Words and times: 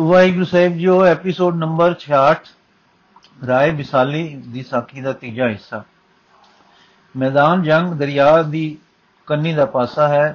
ਵਾਹਿਗੁਰੂ 0.00 0.44
ਸਾਹਿਬ 0.44 0.72
ਜੀਓ 0.72 1.04
episode 1.04 1.54
number 1.56 1.94
66 2.00 2.48
Rai 3.46 3.70
Visali 3.70 4.22
ਦੀ 4.46 4.62
ਸਾਖੀ 4.62 5.00
ਦਾ 5.00 5.12
ਤੀਜਾ 5.12 5.48
ਹਿੱਸਾ। 5.48 5.82
ਮੈਦਾਨ 7.14 7.62
ਜੰਗ 7.62 7.92
ਦਰਿਆ 7.92 8.42
ਦੀ 8.42 8.64
ਕੰਨੀ 9.26 9.52
ਦਾ 9.54 9.66
ਪਾਸਾ 9.66 10.08
ਹੈ। 10.08 10.26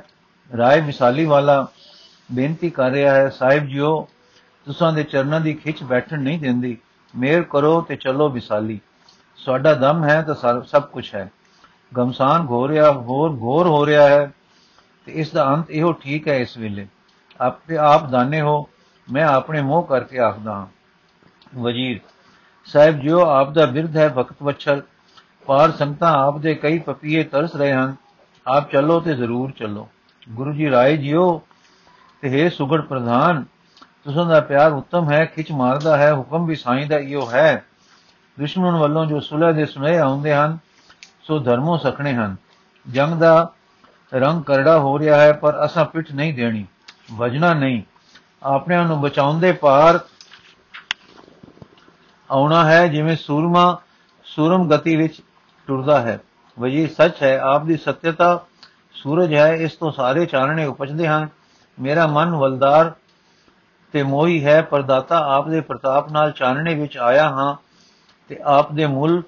ਰਾਏ 0.51 0.81
ਵਿਸਾਲੀ 0.81 1.25
ਵਾਲਾ 1.25 1.67
ਬੇਨਤੀ 2.31 2.69
ਕਰ 2.69 2.89
ਰਿਹਾ 2.91 3.13
ਹੈ, 3.15 3.29
ਸਾਹਿਬ 3.29 3.67
ਜੀਓ, 3.67 4.07
ਤੁਸਾਂ 4.65 4.91
ਦੇ 4.93 5.03
ਚਰਨਾਂ 5.03 5.41
ਦੀ 5.41 5.53
ਖਿੱਚ 5.53 5.83
ਬੈਠਣ 5.83 6.19
ਨਹੀਂ 6.19 6.39
ਦਿੰਦੀ। 6.39 6.77
ਮੇਰ 7.13 7.43
ਕਰੋ 7.43 7.81
ਤੇ 7.81 7.95
ਚਲੋ 7.95 8.29
ਵਿਸਾਲੀ। 8.29 8.79
ਸਾਡਾ 9.37 9.73
ਦਮ 9.73 10.03
ਹੈ 10.03 10.21
ਤਾਂ 10.21 10.35
ਸਭ 10.63 10.83
ਕੁਝ 10.83 11.15
ਹੈ। 11.15 11.31
ਗਮਸਾਨ 11.97 12.47
ਘੋ 12.49 12.67
ਰਿਹਾ, 12.67 12.91
ਹੋਰ 12.91 13.29
ਘੋਰ 13.31 13.67
ਹੋ 13.67 13.85
ਰਿਹਾ 13.85 14.07
ਹੈ 14.09 14.31
ਤੇ 15.05 15.11
ਇਸ 15.11 15.31
ਦਾ 15.31 15.45
ਅੰਤ 15.53 15.71
ਇਹੋ 15.71 15.91
ਠੀਕ 15.93 16.27
ਹੈ 16.27 16.37
ਇਸ 16.37 16.57
ਵੇਲੇ। 16.57 16.87
ਆਪੇ 17.41 17.77
ਆਪ 17.77 18.09
ਦਾਨੇ 18.09 18.41
ਹੋ 18.41 18.67
ਮੈਂ 19.11 19.25
ਆਪਣੇ 19.25 19.61
ਮੋਹ 19.61 19.83
ਕਰਕੇ 19.83 20.19
ਆਖਦਾ 20.19 20.53
ਹਾਂ, 20.53 20.67
ਵਜ਼ੀਰ 21.59 21.99
ਸਾਹਿਬ, 22.65 22.99
ਜਿਉ 22.99 23.19
ਆਪ 23.19 23.51
ਦਾ 23.51 23.65
ਬਿਰਧ 23.65 23.97
ਹੈ 23.97 24.07
ਭਗਤ 24.09 24.43
ਵਛਲ, 24.43 24.81
ਪਾਰ 25.45 25.71
ਸੰਗਤਾਂ 25.71 26.13
ਆਪ 26.13 26.37
ਦੇ 26.37 26.55
ਕਈ 26.55 26.79
ਪਪੀਏ 26.79 27.23
ਤਰਸ 27.23 27.55
ਰਹੇ 27.55 27.73
ਹਨ, 27.73 27.95
ਆਪ 28.47 28.71
ਚੱਲੋ 28.71 28.99
ਤੇ 28.99 29.15
ਜ਼ਰੂਰ 29.15 29.51
ਚੱਲੋ। 29.51 29.87
ਗੁਰੂ 30.29 30.53
ਜੀ, 30.53 30.69
ਰਾਏ 30.69 30.97
ਜਿਉ 30.97 31.41
ਤੇ 32.21 32.29
ਹੈ 32.29 32.49
ਸੁਗੜ 32.49 32.81
ਪ੍ਰਧਾਨ, 32.81 33.45
ਤੁਸਾਂ 34.03 34.25
ਦਾ 34.25 34.39
ਪਿਆਰ 34.39 34.71
ਉੱਤਮ 34.71 35.11
ਹੈ, 35.11 35.25
ਖਿੱਚ 35.25 35.51
ਮਾਰਦਾ 35.51 35.97
ਹੈ, 35.97 36.13
ਹੁਕਮ 36.13 36.45
ਵੀ 36.45 36.55
ਸਾਈਂ 36.55 36.85
ਦਾ 36.85 36.97
ਇਹੋ 36.97 37.29
ਹੈ। 37.31 37.65
ਦੁਸ਼ਮਣ 38.39 38.75
ਵੱਲੋਂ 38.75 39.05
ਜੋ 39.05 39.19
ਸੁਲਹ 39.19 39.53
ਦੇ 39.53 39.65
ਸੁਨੇ 39.65 39.97
ਆਉਂਦੇ 39.97 40.33
ਹਨ, 40.33 40.57
ਸੋ 41.23 41.39
ਧਰਮੋਂ 41.39 41.77
ਸਖਣੇ 41.77 42.13
ਹਨ। 42.13 42.35
ਜੰਗ 42.91 43.13
ਦਾ 43.13 43.51
ਰੰਗ 44.13 44.43
ਕਰੜਾ 44.43 44.79
ਹੋ 44.79 44.99
ਰਿਹਾ 44.99 45.21
ਹੈ, 45.21 45.33
ਪਰ 45.33 45.65
ਅਸਾਂ 45.65 45.85
ਪਿੱਠ 45.85 46.11
ਨਹੀਂ 46.11 46.33
ਦੇਣੀ, 46.33 46.65
ਵਜਣਾ 47.13 47.53
ਨਹੀਂ। 47.53 47.81
ਆਪਣਿਆਂ 48.43 48.85
ਨੂੰ 48.85 49.01
ਬਚਾਉਂਦੇ 49.01 49.51
ਪਾਰ 49.51 49.99
ਆਉਣਾ 52.31 52.65
ਹੈ, 52.65 52.87
ਜਿਵੇਂ 52.87 53.15
ਸੂਰਮਾ, 53.15 53.79
ਸੂਰਮ 54.23 54.69
ਗਤੀ 54.69 54.95
ਵਿੱਚ 54.95 55.21
ਟੁਰਦਾ 55.67 56.01
ਹੈ। 56.01 56.19
ਵਜੀ 56.59 56.87
ਸੱਚ 56.87 57.23
ਹੈ, 57.23 57.39
ਆਪ 57.39 57.65
ਦੀ 57.65 57.77
ਸਤਿਅਤਾ 57.77 58.45
ਸੂਰਜ 58.93 59.33
ਹੈ, 59.33 59.53
ਇਸ 59.55 59.73
ਤੋਂ 59.73 59.91
ਸਾਰੇ 59.91 60.25
ਚਾਨਣੇ 60.25 60.65
ਉਪਜਦੇ 60.65 61.07
ਹਨ। 61.07 61.27
ਮੇਰਾ 61.79 62.07
ਮਨ 62.07 62.29
ਵਲਦਾਰ 62.29 62.91
ਤੇ 63.91 64.03
ਮੋਹੀ 64.03 64.45
ਹੈ, 64.45 64.61
ਪਰਦਾਤਾ 64.61 65.19
ਆਪ 65.35 65.47
ਦੇ 65.47 65.61
ਪ੍ਰਤਾਪ 65.61 66.11
ਨਾਲ 66.11 66.31
ਚਾਨਣੇ 66.31 66.75
ਵਿੱਚ 66.75 66.97
ਆਇਆ 66.97 67.29
ਹਾਂ 67.29 67.55
ਤੇ 68.27 68.39
ਆਪ 68.43 68.71
ਦੇ 68.71 68.85
ਮੁੱਲ, 68.85 69.23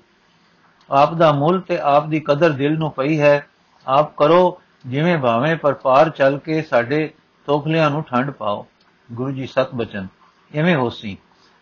ਆਪ 0.91 1.13
ਦਾ 1.13 1.31
ਮੁੱਲ 1.31 1.61
ਤੇ 1.61 1.79
ਆਪ 1.79 2.07
ਦੀ 2.07 2.19
ਕਦਰ 2.19 2.49
ਦਿਲ 2.49 2.77
ਨੂੰ 2.77 2.91
ਪਈ 2.91 3.19
ਹੈ। 3.19 3.47
ਆਪ 3.87 4.15
ਕਰੋ 4.15 4.61
ਜਿਵੇਂ 4.87 5.17
ਭਾਵੇਂ 5.17 5.55
ਪਰ 5.55 5.73
ਪਾਰ 5.73 6.09
ਚੱਲ 6.09 6.37
ਕੇ 6.37 6.61
ਸਾਡੇ 6.61 7.13
ਤੋਖਲਿਆਂ 7.45 7.89
ਨੂੰ 7.89 8.03
ਠੰਡ 8.03 8.31
ਪਾਓ। 8.31 8.67
ਗੁਰੂ 9.13 9.31
ਜੀ 9.31 9.47
ਸਤ 9.47 9.67
ਬਚਨ 9.75 10.07
ਐਵੇਂ 10.55 10.75
ਹੋਸੀ 10.75 11.17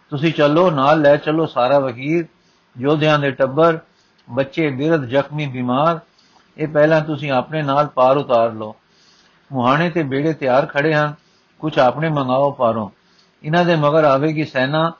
ਤੁਸੀਂ 0.09 0.33
ਚੱਲੋ, 0.33 0.71
ਨਾਲ 0.71 1.01
ਲੈ 1.01 1.17
ਚੱਲੋ 1.17 1.45
ਸਾਰਾ 1.45 1.79
ਵਕੀਰ, 1.79 2.25
ਯੋਧਿਆਂ 2.77 3.19
ਦੇ 3.19 3.31
ਟੱਬਰ, 3.31 3.79
ਬੱਚੇ 4.29 4.69
ਬਿਰਧ, 4.69 5.05
ਜ਼ਖਮੀ, 5.05 5.47
ਬਿਮਾਰ। 5.47 5.99
ਇਹ 6.57 6.67
ਪਹਿਲਾਂ 6.67 7.01
ਤੁਸੀਂ 7.01 7.31
ਆਪਣੇ 7.31 7.61
ਨਾਲ 7.61 7.87
ਪਾਰ 7.87 8.17
ਉਤਾਰ 8.17 8.51
ਲਓ। 8.51 8.75
ਮੁਹਾਣੇ 9.51 9.89
ਤੇ 9.89 10.03
ਬੇੜੇ 10.03 10.33
ਤਿਆਰ 10.33 10.65
ਖੜੇ 10.65 10.93
ਹਨ। 10.93 11.13
ਕੁਝ 11.59 11.79
ਆਪਣੇ 11.79 12.09
ਮੰਗਾਓ 12.09 12.51
ਪਾਰੋਂ। 12.51 12.89
ਇਹਨਾਂ 13.43 13.65
ਦੇ 13.65 13.75
ਮਗਰ 13.75 14.03
ਆਵੇਗੀ 14.03 14.45
ਸੈਨਾ, 14.45 14.93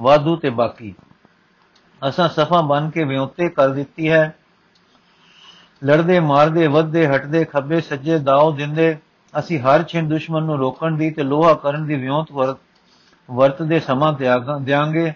ਵਾਧੂ 0.00 0.36
ਤੇ 0.36 0.50
ਬਾਕੀ। 0.50 0.94
ਅਸਾਂ 2.08 2.28
ਸਫਾ 2.28 2.60
ਬਨ 2.60 2.90
ਕੇ 2.90 3.04
ਵਿਉਂਤੇ 3.04 3.48
ਕਰ 3.48 3.68
ਦਿੱਤੀ 3.68 4.10
ਹੈ। 4.10 4.34
ਲੜਦੇ, 5.84 6.20
ਮਾਰਦੇ, 6.20 6.66
ਵੱਧਦੇ, 6.66 7.08
ਹਟਦੇ, 7.08 7.44
ਖੱਬੇ, 7.44 7.80
ਸੱਜੇ 7.80 8.18
ਦਾਉ 8.18 8.52
ਦਿੰਦੇ 8.52 8.98
ਅਸੀਂ 9.34 9.58
ਹਰ 9.60 9.82
ਛਿੰ 9.82 10.08
ਦੁਸ਼ਮਣ 10.08 10.42
ਨੂੰ 10.42 10.58
ਰੋਕਣ 10.58 10.96
ਦੀ 10.96 11.10
ਤੇ 11.10 11.22
ਲੋਹਾ 11.22 11.52
ਕਰਨ 11.54 11.86
ਦੀ 11.86 11.94
ਵਿਉਂਤ 11.94 12.32
ਵਰਤ 12.32 12.58
ਵਰਤਦੇ 13.28 13.80
ਸਮਾਂ 13.80 14.12
ਦਿਆਂਗੇ 14.60 15.12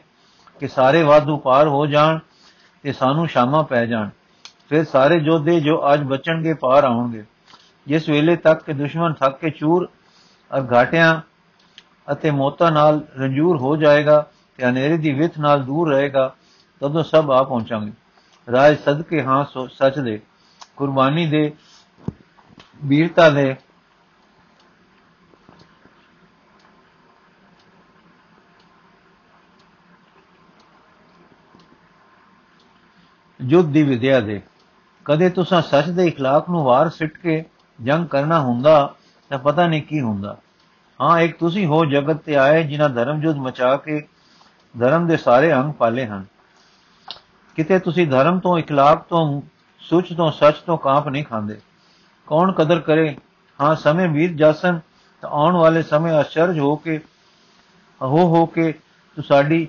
ਕਿ 0.60 0.68
ਸਾਰੇ 0.68 1.02
ਵਾਧੂ 1.02 1.36
ਪਾਰ 1.36 1.68
ਹੋ 1.68 1.86
ਜਾਣ 1.86 2.18
ਤੇ 2.84 2.92
ਸਾਨੂੰ 2.92 3.26
ਸ਼ਾਮਾਂ 3.28 3.62
ਪੈ 3.64 3.84
ਜਾਣ। 3.86 4.08
ਫਿਰ 4.68 4.84
ਸਾਰੇ 4.84 5.18
ਜੋਧੇ 5.20 5.58
ਜੋ 5.60 5.80
ਅੱਜ 5.92 6.02
ਬਚਣਗੇ 6.02 6.54
ਪਾਰ 6.54 6.84
ਆਉਣਗੇ। 6.84 7.24
ਜਿਸ 7.86 8.08
ਵੇਲੇ 8.08 8.36
ਤੱਕ 8.36 8.62
ਕਿ 8.64 8.72
ਦੁਸ਼ਮਣ 8.72 9.12
ਥੱਕ 9.12 9.38
ਕੇ 9.38 9.50
ਚੂਰ 9.50 9.88
ਅਰ 10.50 10.66
ਘਾਟਿਆਂ 10.72 11.20
ਅਤੇ 12.12 12.30
ਮੋਤਾ 12.30 12.70
ਨਾਲ 12.70 13.00
ਰੰਜੂਰ 13.18 13.56
ਹੋ 13.56 13.74
ਜਾਏਗਾ 13.76 14.20
ਤੇ 14.58 14.64
ਹਨੇਰੇ 14.64 14.96
ਦੀ 14.96 15.12
ਵਿਥ 15.12 15.38
ਨਾਲ 15.38 15.62
ਦੂਰ 15.64 15.92
ਰਹੇਗਾ, 15.92 16.34
ਤਦੋਂ 16.82 17.02
ਸਭ 17.02 17.30
ਆ 17.30 17.42
ਪਹੁੰਚਾਂਗੇ। 17.42 17.92
ਰਾਜ 18.48 18.76
ਸਦਕੇ 18.78 19.22
ਹਾਂ 19.22 19.44
ਸੱਚ 19.68 19.98
ਦੇ, 19.98 20.20
ਕੁਰਬਾਨੀ 20.76 21.26
ਦੇ 21.26 21.52
ਵੀਰਤਾ 22.84 23.28
ਦੇ 23.30 23.54
ਯੁੱਧ 33.41 33.67
ਦੀ 33.67 33.83
ਵਿਦਿਆ 33.83 34.19
ਦੇ 34.19 34.41
ਕਦੇ 35.05 35.29
ਤੁਸੀਂ 35.29 35.61
ਸੱਚ 35.61 35.89
ਦੇ 35.89 36.07
اخلاق 36.07 36.49
ਨੂੰ 36.49 36.63
ਵਾਰ 36.63 36.89
ਸਿੱਟ 36.89 37.17
ਕੇ 37.17 37.43
ਜੰਗ 37.79 38.07
ਕਰਨਾ 38.07 38.39
ਹੁੰਦਾ 38.39 38.93
ਤਾਂ 39.31 39.37
ਪਤਾ 39.39 39.67
ਨਹੀਂ 39.67 39.81
ਕੀ 39.81 40.01
ਹੁੰਦਾ 40.01 40.35
ਹਾਂ 40.99 41.19
ਇੱਕ 41.19 41.37
ਤੁਸੀਂ 41.37 41.65
ਹੋ 41.67 41.83
ਜਗਤ 41.85 42.21
ਤੇ 42.21 42.35
ਆਏ 42.35 42.63
ਜਿਨ੍ਹਾਂ 42.63 42.89
ਧਰਮ 42.89 43.21
ਯੁੱਧ 43.23 43.37
ਮਚਾ 43.37 43.75
ਕੇ 43.77 44.07
ਧਰਮ 44.75 45.07
ਦੇ 45.07 45.17
ਸਾਰੇ 45.17 45.53
ਅੰਗ 45.53 45.73
ਪਾਲੇ 45.73 46.05
ਹਨ 46.05 46.25
ਕਿਤੇ 47.55 47.79
ਤੁਸੀਂ 47.79 48.07
ਧਰਮ 48.07 48.39
ਤੋਂ 48.39 48.57
اخلاق 48.59 49.03
ਤੋਂ 49.09 49.41
ਸੁੱਚ 49.81 50.13
ਤੋਂ 50.13 50.31
ਸੱਚ 50.31 50.57
ਤੋਂ 50.57 50.77
ਕਾਂਪ 50.77 51.07
ਨਹੀਂ 51.07 51.23
ਖਾਂਦੇ 51.25 51.59
ਕੌਣ 52.27 52.51
ਕਦਰ 52.51 52.79
ਕਰੇ 52.79 53.15
ਹਾਂ 53.59 53.75
ਸਮੇਂ 53.75 54.07
ਵੀਰ 54.07 54.33
ਜਾਸਨ 54.33 54.79
ਤਾਂ 55.23 55.29
ਆਉਣ 55.29 55.55
ਵਾਲੇ 55.55 55.81
ਸਮੇਂ 55.81 56.21
ਅਚਰਜ 56.21 56.59
ਹੋ 56.59 56.75
ਕੇ 56.75 56.99
ਹੋ 58.01 58.27
ਹੋ 58.27 58.45
ਕੇ 58.45 58.73
ਤੁਹਾਡੀ 59.17 59.67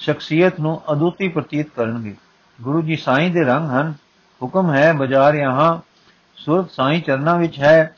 ਸ਼ਖਸੀਅਤ 0.00 0.60
ਨੂੰ 0.60 0.80
ਅਦੁੱਤੀ 0.92 1.28
ਪ੍ਰਤੀਤ 1.28 1.68
ਕਰਨਗੇ 1.76 2.14
ਗੁਰੂ 2.61 2.81
ਜੀ 2.81 2.95
ਸਾਈਂ 2.95 3.31
ਦੇ 3.31 3.43
ਰੰਗ 3.43 3.69
ਹਨ। 3.69 3.93
ਹੁਕਮ 4.43 4.73
ਹੈ, 4.73 4.93
ਬਾਜ਼ਾਰ 4.93 5.35
ਯਹਾਂ 5.35 5.79
ਸੁਰਤ 6.35 6.71
ਸਾਈਂ 6.71 7.01
ਚਰਨਾਂ 7.01 7.35
ਵਿੱਚ 7.35 7.59
ਹੈ। 7.59 7.95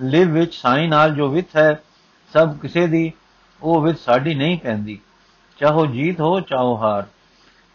ਲਿਵ 0.00 0.32
ਵਿੱਚ 0.32 0.54
ਸਾਈਂ 0.54 0.88
ਨਾਲ 0.88 1.14
ਜੋ 1.14 1.28
ਵਿਤ 1.28 1.56
ਹੈ, 1.56 1.82
ਸਭ 2.32 2.56
ਕਿਸੇ 2.56 2.86
ਦੀ, 2.86 3.12
ਉਹ 3.62 3.80
ਵਿਤ 3.80 3.98
ਸਾਡੀ 3.98 4.34
ਨਹੀਂ 4.34 4.58
ਪੈਂਦੀ। 4.58 4.98
ਚਾਹੋ 5.58 5.86
ਜੀਤ 5.86 6.20
ਹੋ, 6.20 6.40
ਚਾਹੋ 6.40 6.82
ਹਾਰ। 6.82 7.06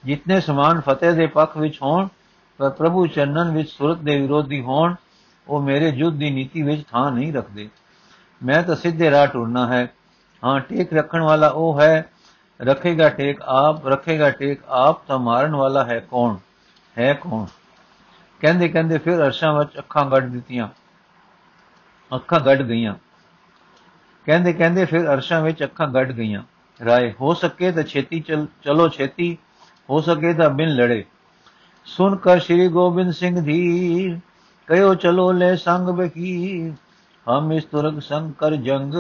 ਜਿਤਨੇ 0.05 0.41
ਸਮਾਨ 0.41 0.81
ਫਤਿਹ 0.81 1.13
ਦੇ 1.13 1.27
ਪੱਖ 1.27 1.57
ਵਿੱਚ 1.57 1.81
ਹੋਣ, 1.81 2.07
ਪਰ 2.57 2.69
ਪ੍ਰਭੂ 2.69 3.07
ਚਰਨਨ 3.07 3.51
ਵਿੱਚ 3.51 3.69
ਸੁਰਤ 3.69 3.97
ਦੇ 3.97 4.21
ਵਿਰੋਧੀ 4.21 4.61
ਹੋਣ, 4.61 4.95
ਉਹ 5.47 5.61
ਮੇਰੇ 5.61 5.91
ਜੁੱਧ 5.91 6.17
ਦੀ 6.17 6.29
ਨੀਤੀ 6.29 6.61
ਵਿੱਚ 6.61 6.83
ਥਾਂ 6.91 7.11
ਨਹੀਂ 7.11 7.33
ਰੱਖਦੇ। 7.33 7.69
ਮੈਂ 8.45 8.63
ਤਾਂ 8.63 8.75
ਸਿੱਧੇ 8.75 9.11
ਰਾਹ 9.11 9.27
ਟੁਰਨਾ 9.27 9.67
ਹੈ। 9.67 9.87
ਹਾਂ, 10.43 10.59
ਟੇਕ 10.59 10.93
ਰੱਖਣ 10.93 11.21
ਵਾਲਾ 11.21 11.47
ਉਹ 11.47 11.81
ਹੈ 11.81 12.09
ਰੱਖੇਗਾ 12.61 13.09
ਟੇਕ 13.09 13.41
ਆਪ, 13.41 13.87
ਰੱਖੇਗਾ 13.87 14.29
ਟੇਕ 14.29 14.59
ਆਪ 14.67 15.07
ਤਾਂ 15.07 15.19
ਮਾਰਨ 15.19 15.55
ਵਾਲਾ 15.55 15.83
ਹੈ 15.85 15.99
ਕੌਣ? 15.99 16.37
ਹੈ 16.97 17.13
ਕੌਣ? 17.13 17.45
ਕਹਿੰਦੇ 18.39 18.69
ਕਹਿੰਦੇ 18.69 18.97
ਫਿਰ 18.97 19.15
ਅਰਸ਼ਾਂ 19.15 19.59
ਵਿੱਚ 19.59 19.77
ਅੱਖਾਂ 19.77 20.05
ਗੱਡ 20.05 20.29
ਦਿੱਤੀਆਂ। 20.29 20.69
ਅੱਖਾਂ 22.15 22.39
ਗੱਡ 22.39 22.61
ਗਈਆਂ। 22.61 22.95
ਕਹਿੰਦੇ 24.25 24.53
ਕਹਿੰਦੇ 24.53 24.85
ਫਿਰ 24.85 25.13
ਅਰਸ਼ਾਂ 25.13 25.41
ਵਿੱਚ 25.41 25.63
ਅੱਖਾਂ 25.63 25.87
ਗੱਡ 25.87 26.11
ਗਈਆਂ। 26.11 26.43
ਰਾਏ, 26.85 27.13
ਹੋ 27.21 27.33
ਸਕੇ 27.33 27.71
ਤਾਂ 27.71 27.83
ਛੇਤੀ 27.83 28.19
ਚਲੋ 28.63 28.89
ਛੇਤੀ। 28.89 29.37
ਹੋ 29.89 30.01
ਸਕੇ 30.01 30.33
ਤਾਂ 30.33 30.49
ਬਿਨ 30.49 30.69
ਲੜੇ। 30.69 31.05
ਸੁਨ 31.85 32.15
ਕਰ 32.15 32.39
ਸ੍ਰੀ 32.39 32.67
ਗੋਬਿੰਦ 32.67 33.13
ਸਿੰਘ 33.13 33.45
ਧੀਰ, 33.45 34.19
ਕਹੋ 34.67 34.95
ਚਲੋ 34.95 35.31
ਲੈ 35.31 35.55
ਸੰਗ 35.55 35.89
ਬਕੀ 35.89 36.69
ਹਮ 37.29 37.51
ਇਸ 37.51 37.63
ਤੁਰਕ 37.63 38.01
ਸੰਗ 38.01 38.33
ਕਰ 38.33 38.55
ਜੰਗ 38.55 38.93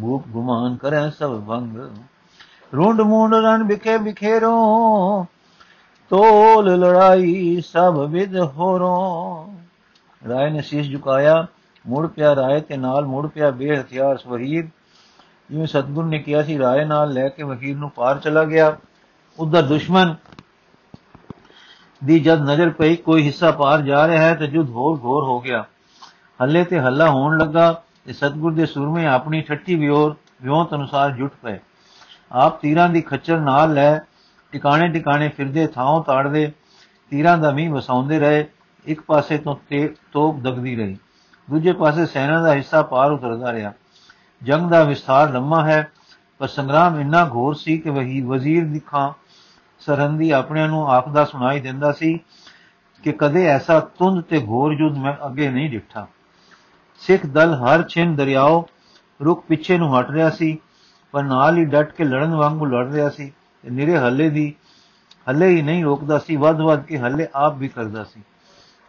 ਭੂਪ 0.00 0.28
ਗੁਮਾਨ 0.28 0.76
ਕਰੇ 0.76 1.10
ਸਭ 1.10 1.42
ਭੰਗ। 1.42 1.78
ਰੁੰਡ 2.76 3.00
ਮੁੰਡ 3.00 3.34
ਰਨ 3.34 3.64
ਬਿਖੇ 3.64 3.98
ਬਿਖੇਰੋ 3.98 5.26
ਤੋਲ 6.10 6.78
ਲੜਾਈ 6.78 7.60
ਸਭ 7.60 8.06
ਵਿਦ 8.10 8.36
ਹੋਰੋ। 8.36 9.54
ਰਾਏ 10.28 10.50
ਨੇ 10.50 10.62
ਸੀਸ 10.62 10.90
ਝੁਕਾਇਆ, 10.90 11.46
ਮੁੜ 11.86 12.06
ਪਿਆ 12.06 12.36
ਰਾਏ 12.36 12.60
ਤੇ 12.60 12.76
ਨਾਲ 12.76 13.06
ਮੁੜ 13.06 13.26
ਪਿਆ 13.26 13.50
ਬੇਹਥਿਆਰ 13.50 14.16
ਸਵਹੀਰ। 14.16 14.68
ਜਿਵੇਂ 15.50 15.66
ਸਤਗੁਰ 15.66 16.04
ਨੇ 16.04 16.18
ਕਿਹਾ 16.18 16.42
ਸੀ, 16.42 16.58
ਰਾਏ 16.58 16.84
ਨਾਲ 16.84 17.12
ਲੈ 17.12 17.28
ਕੇ 17.28 17.42
ਵਕੀਲ 17.42 17.76
ਨੂੰ 17.76 17.90
ਪਾਰ 17.90 18.18
ਚਲਾ 18.18 18.44
ਗਿਆ। 18.44 18.76
ਉਧਰ 19.38 19.62
ਦੁਸ਼ਮਣ 19.62 20.14
ਦੀ 22.04 22.20
ਜਦ 22.20 22.40
ਨਜ਼ਰ 22.40 22.70
ਪਈ, 22.70 22.96
ਕੋਈ 22.96 23.22
ਹਿੱਸਾ 23.22 23.50
ਪਾਰ 23.50 23.82
ਜਾ 23.82 24.06
ਰਿਹਾ 24.06 24.22
ਹੈ 24.22 24.34
ਤੇ 24.34 24.46
ਜੁਦ 24.46 24.70
ਹੋਰ 24.70 24.96
ਘੋਰ 24.96 25.24
ਹੋ 25.24 25.40
ਗਿਆ। 25.40 25.64
ਹੱਲੇ 26.42 26.64
ਤੇ 26.64 26.80
ਹੱਲਾ 26.80 27.10
ਹੋਣ 27.10 27.38
ਲੱਗਾ 27.38 27.82
ਤੇ 28.06 28.12
ਸਤਗੁਰ 28.12 28.52
ਦੇ 28.52 28.66
ਸੂਰਮੇ 28.66 29.06
ਆਪਣੀ 29.06 29.40
ਠੱਠੀ 29.40 29.74
ਵਿਉਰ 29.74 30.16
ਵਿਉਂਤ 30.42 30.74
ਅਨੁਸਾਰ 30.74 31.10
ਜੁਟ 31.10 31.32
ਪਏ। 31.42 31.58
ਆਪ 32.32 32.60
ਤੀਰਾਂ 32.60 32.88
ਦੀ 32.88 33.00
ਖੱਚਰ 33.00 33.40
ਨਾਲ 33.40 33.74
ਲੈ, 33.74 33.98
ਟਿਕਾਣੇ 34.52 34.88
ਟਿਕਾਣੇ 34.88 35.28
ਫਿਰਦੇ 35.28 35.66
ਥਾਂ 35.66 36.02
ਤਾੜਦੇ, 36.02 36.50
ਤੀਰਾਂ 37.12 37.36
ਦਾ 37.38 37.50
ਮੀਂਹ 37.50 37.70
ਵਸਾਉਂਦੇ 37.70 38.18
ਰਹੇ, 38.18 38.44
ਇੱਕ 38.86 39.00
ਪਾਸੇ 39.00 39.38
ਤੋਂ 39.38 39.56
ਤੋਪ 40.12 40.40
ਦਗਦੀ 40.40 40.76
ਰਹੀ। 40.76 40.96
ਦੂਜੇ 41.48 41.72
ਪਾਸੇ 41.72 42.06
ਸੈਨਾ 42.06 42.40
ਦਾ 42.42 42.54
ਹਿੱਸਾ 42.54 42.82
ਪਾਰ 42.82 43.10
ਉਤਰਦਾ 43.10 43.52
ਰਿਹਾ। 43.52 43.72
ਜੰਗ 44.42 44.70
ਦਾ 44.70 44.82
ਵਿਸਥਾਰ 44.84 45.32
ਲੰਮਾ 45.32 45.64
ਹੈ, 45.64 45.90
ਪਰ 46.38 46.48
ਸੰਗਰਾਮ 46.48 47.00
ਇੰਨਾ 47.00 47.24
ਘੋਰ 47.34 47.54
ਸੀ 47.54 47.78
ਕਿ 47.78 47.90
ਵਹੀ, 47.90 48.20
ਵਜ਼ੀਰ 48.20 48.64
ਦਿਖਾਂ 48.64 49.12
ਸਰਹੰਦੀ 49.80 50.30
ਆਪਣਿਆਂ 50.30 50.68
ਨੂੰ 50.68 50.88
ਆਖਦਾ 50.90 51.24
ਸੁਣਾਈ 51.24 51.60
ਦਿੰਦਾ 51.60 51.92
ਸੀ 51.92 52.18
ਕਿ 53.04 53.12
ਕਦੇ 53.12 53.46
ਐਸਾ 53.46 53.80
ਤੁੰਦ 53.80 54.22
ਤੇ 54.24 54.38
ਘੋਰ 54.46 54.72
ਯੁੱਧ 54.72 54.96
ਮੈਂ 54.98 55.14
ਅੱਗੇ 55.26 55.48
ਨਹੀਂ 55.48 55.70
ਦੇਖਾ 55.70 56.06
ਸਿੱਖ 57.02 57.26
ਦਲ 57.26 57.54
ਹਰ 57.54 57.82
ਛਿੰ 57.82 58.14
ਦਰਿਆਓ 58.16 58.66
ਰੁਕ 59.20 59.44
ਪਿੱਛੇ 59.48 59.78
ਨੂੰ 59.78 60.00
ਹਟ 60.00 60.10
ਰਿਹਾ 60.10 60.30
ਸੀ। 60.30 60.58
ਪਰ 61.12 61.22
ਨਾਲ 61.22 61.56
ਹੀ 61.56 61.64
ਡਟ 61.64 61.92
ਕੇ 61.92 62.04
ਲੜਨ 62.04 62.34
ਵਾਂਗੂ 62.34 62.64
ਲੜ 62.64 62.92
ਰਿਹਾ 62.92 63.08
ਸੀ 63.08 63.32
ਤੇ 63.62 63.70
ਨਿਰੇ 63.70 63.98
ਹੱਲੇ 63.98 64.30
ਦੀ, 64.30 64.54
ਹੱਲੇ 65.28 65.48
ਹੀ 65.48 65.62
ਨਹੀਂ 65.62 65.84
ਰੋਕਦਾ 65.84 66.18
ਸੀ 66.18 66.36
ਵੱਧ-ਵੱਧ 66.36 66.82
ਕੇ 66.82 66.98
ਹੱਲੇ 66.98 67.26
ਆਪ 67.34 67.56
ਵੀ 67.56 67.68
ਕਰਦਾ 67.68 68.04
ਸੀ। 68.04 68.22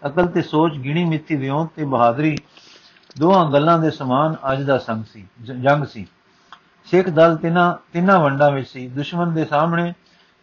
ਅਕਲ 0.06 0.28
ਤੇ 0.28 0.42
ਸੋਚ, 0.42 0.78
ਗਿਣੀ 0.78 1.06
ਮਿੱਤੀ, 1.06 1.36
ਵਿਉਂਤ 1.36 1.70
ਤੇ 1.76 1.86
ਬਹਾਦਰੀ, 1.86 2.38
ਦੋਹਾਂ 3.20 3.52
ਗੱਲਾਂ 3.52 3.80
ਦੇ 3.80 3.92
ਸਮਾਨ 3.92 4.36
ਅੱਜ 4.54 4.64
ਦਾ 4.64 4.78
ਸੰਗ 4.78 5.04
ਸੀ 5.04 5.28
ਜੰਗ 5.42 5.84
ਸੀ। 5.84 6.08
ਸਿੱਖ 6.86 7.10
ਦਲ 7.10 7.38
ਤਿੰਨਾਂ 7.38 7.76
ਤਿੰਨਾਂ 7.94 8.20
ਵੰਡਾਂ 8.20 8.52
ਵਿੱਚ 8.52 8.68
ਸੀ। 8.68 8.88
ਦੁਸ਼ਮਣ 8.88 9.32
ਦੇ 9.32 9.46
ਸਾਹਮਣੇ 9.46 9.94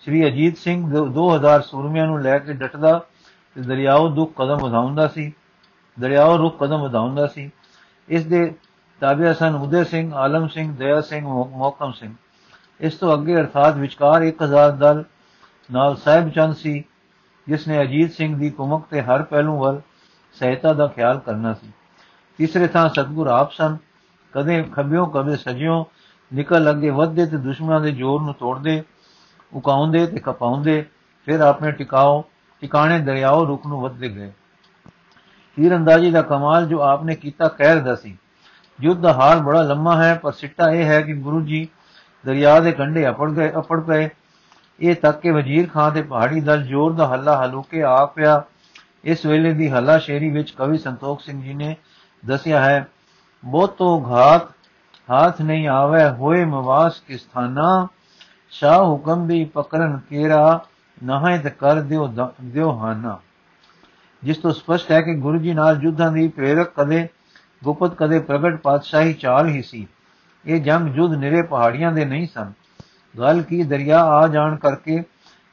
ਸ੍ਰੀ 0.00 0.26
ਅਜੀਤ 0.26 0.58
ਸਿੰਘ 0.58 1.06
2000 1.08 1.62
ਸੂਰਮਿਆਂ 1.62 2.06
ਨੂੰ 2.06 2.20
ਲੈ 2.20 2.38
ਕੇ 2.38 2.52
ਡਟਦਾ 2.52 3.04
ਤੇ 3.54 3.60
ਦਰਿਆਓ 3.60 4.08
ਦੁੱਖ 4.08 4.32
ਕਦਮ 4.36 4.56
ਵਧਾਉਂਦਾ 4.56 5.08
ਸੀ। 5.08 5.32
ਦਰਿਆਓ 6.00 6.38
ਰੁਖ 6.38 6.58
ਕਦਮ 6.58 6.82
ਵਧਾਉਂਦਾ 6.82 7.26
ਸੀ। 7.26 7.50
ਇਸ 8.08 8.26
ਦੇ 8.26 8.54
ਤਾਬਿਆ 9.00 9.32
ਸਨ 9.32 9.54
ਉਦੇ 9.54 9.84
ਸਿੰਘ, 9.84 10.12
ਆਲਮ 10.14 10.48
ਸਿੰਘ, 10.48 10.76
ਦਇਆ 10.76 11.00
ਸਿੰਘ 11.00 11.26
ਮੋਕਮ 11.28 11.92
ਸਿੰਘ। 11.92 12.14
ਇਸ 12.80 12.94
ਤੋਂ 12.94 13.14
ਅੱਗੇ 13.14 13.36
ਅਰਥਾਤ 13.36 13.76
ਵਿਚਕਾਰ 13.76 14.22
1000 14.22 14.70
ਦਲ 14.70 15.04
ਨਾਲ 15.72 15.96
ਸਾਹਿਬ 15.96 16.30
ਚੰਦ 16.30 16.54
ਸੀ, 16.54 16.84
ਜਿਸ 17.48 17.68
ਨੇ 17.68 17.82
ਅਜੀਤ 17.82 18.12
ਸਿੰਘ 18.12 18.38
ਦੀ 18.38 18.50
ਕੁਮਕ 18.50 18.86
ਤੇ 18.90 19.02
ਹਰ 19.02 19.22
ਪਹਿਲੂ 19.22 19.58
ਵੱਲ 19.58 19.80
ਸਹਾਇਤਾ 20.32 20.72
ਦਾ 20.72 20.86
ਖਿਆਲ 20.86 21.18
ਕਰਨਾ 21.18 21.54
ਸੀ। 21.54 21.72
ਤੀਸਰੇ 22.38 22.66
ਥਾਂ 22.66 22.88
ਸਤਗੁਰ 22.88 23.26
ਆਪ 23.26 23.52
ਸਨ। 23.52 23.76
ਕਦੇ 24.32 24.62
ਖੱਬਿਓਂ, 24.62 25.06
ਕਦੇ 25.06 25.36
ਸਜਿਓਂ 25.36 25.84
ਨਿਕਲ 26.34 26.70
ਅੱਗੇ 26.70 26.90
ਵੱਧਦੇ 26.90 27.26
ਤੇ 27.26 27.36
ਦੁਸ਼ਮਣਾਂ 27.36 27.80
ਦੇ 27.80 27.92
ਜ਼ੋਰ 27.92 28.22
ਨੂੰ 28.22 28.34
ਤੋੜਦੇ, 28.34 28.82
ਉਕਾਉਂਦੇ 29.52 30.06
ਤੇ 30.06 30.20
ਕਪਾਉਂਦੇ 30.20 30.84
ਫਿਰ 31.24 31.40
ਆਪਣੇ 31.40 31.72
ਟਿਕਾਓ, 31.72 32.24
ਟਿਕਾਣੇ 32.60 32.98
ਦਰਿਆਓ 32.98 33.46
ਰੁਕ 33.46 33.66
ਨੂੰ 33.66 33.80
ਵੱਧਦੇ 33.80 34.08
ਗਏ। 34.08 34.32
ਤੀਰ 35.56 35.76
ਅੰਦਾਜ਼ੀ 35.76 36.10
ਦਾ 36.10 36.22
ਕਮਾਲ 36.22 36.66
ਜੋ 36.66 36.80
ਆਪਨੇ 36.80 37.14
ਕੀਤਾ 37.14 37.48
ਕਹਿ 37.48 37.74
ਰਦਾ 37.74 37.94
ਸੀ। 37.94 38.18
ਯੁੱਧ 38.78 39.00
ਦਾ 39.00 39.12
ਹਾਲ 39.12 39.40
ਬੜਾ 39.40 39.62
ਲੰਮਾ 39.62 39.96
ਹੈ, 40.04 40.14
ਪਰ 40.14 40.32
ਸਿੱਟਾ 40.32 40.70
ਇਹ 40.70 40.84
ਹੈ 40.84 41.00
ਕਿ 41.00 41.14
ਗੁਰੂ 41.14 41.40
ਜੀ 41.40 41.66
ਦਰਿਆ 42.24 42.58
ਦੇ 42.60 42.72
ਕੰਢੇ 42.72 43.08
ਅਪੜ 43.08 43.30
ਗਏ, 43.30 43.52
ਅਪੜ 43.58 43.80
ਪਏ। 43.80 44.08
ਇਹ 44.80 44.94
ਤੱਕ 44.94 45.20
ਕਿ 45.20 45.30
ਵਜ਼ੀਰ 45.30 45.68
ਖਾਨ 45.68 45.92
ਦੇ 45.92 46.02
ਪਹਾੜੀ 46.02 46.40
ਦਲ 46.40 46.62
ਜ਼ੋਰ 46.62 46.92
ਦਾ 46.92 47.06
ਹੱਲਾ 47.06 47.36
ਹਲੂਕੇ 47.44 47.82
ਆ 47.82 48.04
ਪਿਆ। 48.06 48.42
ਇਸ 49.04 49.24
ਵੇਲੇ 49.26 49.52
ਦੀ 49.52 49.70
ਹੱਲਾ 49.70 49.98
ਸ਼ੇਰੀ 49.98 50.30
ਵਿੱਚ 50.30 50.50
ਕਵੀ 50.50 50.78
ਸੰਤੋਖ 50.78 51.20
ਸਿੰਘ 51.20 51.42
ਜੀ 51.42 51.54
ਨੇ 51.54 51.76
ਦੱਸਿਆ 52.22 52.60
ਹੈ, 52.60 52.86
ਬਹੁਤੋ 53.44 53.98
ਘਾਤ 54.10 54.48
ਹਾਥ 55.08 55.40
ਨਹੀਂ 55.42 55.68
ਆਵੇ, 55.68 56.08
ਹੋਏ 56.10 56.44
ਮਵਾਸ 56.44 57.00
ਕਿਸ 57.00 57.24
ਥਾਨਾ? 57.34 57.86
ਸ਼ਾਹ 58.50 58.84
ਹੁਕਮ 58.84 59.26
ਦੀ 59.26 59.44
ਪਕਰਨ 59.44 59.98
ਕੇਰਾ, 60.10 60.60
ਨਹਾਂ 61.04 61.38
ਤੇ 61.38 61.50
ਕਰ 61.50 61.80
ਦਿਓ 61.80 62.06
ਦਿਓ 62.42 62.70
ਹਾਨਾ। 62.78 63.18
ਜਿਸ 64.22 64.36
ਤੋਂ 64.36 64.50
ਸਪਸ਼ਟ 64.50 64.90
ਹੈ 64.92 65.00
ਕਿ 65.00 65.14
ਗੁਰੂ 65.14 65.38
ਜੀ 65.38 65.54
ਨਾਲ 65.54 65.82
ਯੁੱਧਾਂ 65.82 66.10
ਦੀ 66.12 66.28
ਪ੍ਰੇਰਕ 66.28 66.72
ਕਦੇ 66.76 67.08
ਗੁਪਤ 67.64 67.94
ਕਦੇ 67.94 68.18
ਪ੍ਰਗਟ 68.18 68.60
ਪਾਤਸ਼ਾਹੀ 68.60 69.12
ਚਾਲ 69.12 69.46
ਹੀ 69.48 69.62
ਸੀ। 69.62 69.86
ਇਹ 70.46 70.60
ਜੰਗ 70.60 70.96
ਯੁੱਧ 70.96 71.14
ਨਿਰੇ 71.14 71.42
ਪਹਾੜੀਆਂ 71.42 71.92
ਦੇ 71.92 72.04
ਨਹੀਂ 72.04 72.26
ਸਨ। 72.26 72.52
ਗੱਲ 73.18 73.42
ਕੀ 73.42 73.62
ਦਰਿਆ 73.62 74.04
ਆ 74.04 74.28
ਜਾਣ 74.28 74.56
ਕਰਕੇ 74.56 75.04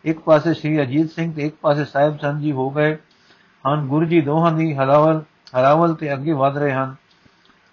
ਇੱਕ 0.06 0.20
ਪਾਸੇ 0.20 0.54
ਸ੍ਰੀ 0.54 0.82
ਅਜੀਤ 0.82 1.12
ਸਿੰਘ 1.12 1.34
ਤੇ 1.34 1.42
ਇੱਕ 1.42 1.56
ਪਾਸੇ 1.62 1.86
ਸਾਹਿਬ 1.86 2.18
ਚੰਦ 2.18 2.42
ਜੀ 2.42 2.52
ਹੋ 2.52 2.70
ਗਏ 2.70 2.98
ਹਨ। 3.68 3.88
ਗੁਰੂ 3.88 4.06
ਜੀ 4.06 4.22
ਦੋਹਾਂ 4.22 4.52
ਦੀ 4.52 4.76
ਹਲਾਵਲ 4.76 5.22
ਹਰਾਵਲ 5.60 5.94
ਤੇ 5.94 6.14
ਅੱਗੇ 6.14 6.32
ਵਧ 6.32 6.58
ਰਹੇ 6.58 6.72
ਹਨ। 6.72 6.96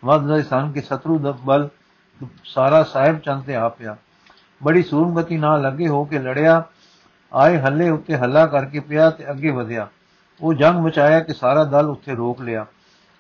ਵਧ 0.05 0.31
ਰਹੇ 0.31 0.43
ਸਨ 0.43 0.73
ਕਿ 0.73 0.81
ਸ਼ਤਰੂ 0.81 1.19
ਦਾ 1.19 1.31
ਬਲ 1.31 1.69
ਸਾਰਾ 2.45 2.83
ਸਾਹਿਬ 2.83 3.19
ਚੰਦ 3.19 3.43
ਤੇ 3.45 3.55
ਆ 3.55 3.69
ਪਿਆ। 3.69 3.97
ਬੜੀ 4.63 4.83
ਸੂਰਮਤੀ 4.83 5.37
ਨਾਲ 5.37 5.63
ਲੱਗੇ 5.63 5.89
ਹੋ 5.89 6.05
ਕੇ 6.05 6.19
ਲੜਿਆ। 6.19 6.65
ਆਏ 7.35 7.59
ਹੱਲੇ 7.59 7.91
ਉੱਤੇ 7.91 8.17
ਹੱਲਾ 8.17 8.47
ਕਰਕੇ 8.47 8.81
ਪਿਆ 8.81 9.11
ਤੇ 9.11 9.31
ਅੱਗੇ 9.31 9.51
ਵਧਿਆ। 9.51 9.89
ਉਹ 10.41 10.55
ਜੰਗ 10.55 10.79
ਮਚਾਇਆ 10.79 11.21
ਕਿ 11.21 11.35
ਸਾਰਾ 11.35 11.65
ਦਲ 11.65 11.91
ਉੱਥੇ 11.91 12.15
ਰੋਕ 12.15 12.41
ਲਿਆ। 12.41 12.67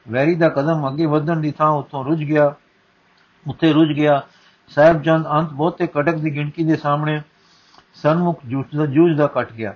ਵੈਰੀ 0.06 0.34
ਦਾ 0.34 0.48
ਕਦਮ 0.48 0.88
ਅੱਗੇ 0.88 1.06
ਵਧਣ 1.06 1.40
ਦੀ 1.40 1.50
ਥਾਂ 1.50 1.70
ਉੱਥੋਂ 1.70 2.04
ਰੁੱਝ 2.04 2.22
ਗਿਆ, 2.22 2.54
ਉੱਥੇ 3.46 3.72
ਰੁੱਝ 3.72 3.88
ਗਿਆ। 3.88 4.22
ਸਾਹਿਬ 4.70 5.02
ਚੰਦ 5.02 5.26
ਅੰਤ 5.28 5.52
ਬਹੁਤੇ 5.52 5.86
ਕਟਕ 5.86 6.14
ਦੀ 6.14 6.34
ਗਿਣਤੀ 6.34 6.64
ਦੇ 6.64 6.76
ਸਾਹਮਣੇ 6.76 7.20
ਸਨਮੁਖ 7.94 8.40
ਜੂਝ 8.46 9.16
ਦਾ 9.18 9.26
ਕੱਟ 9.26 9.52
ਗਿਆ। 9.52 9.74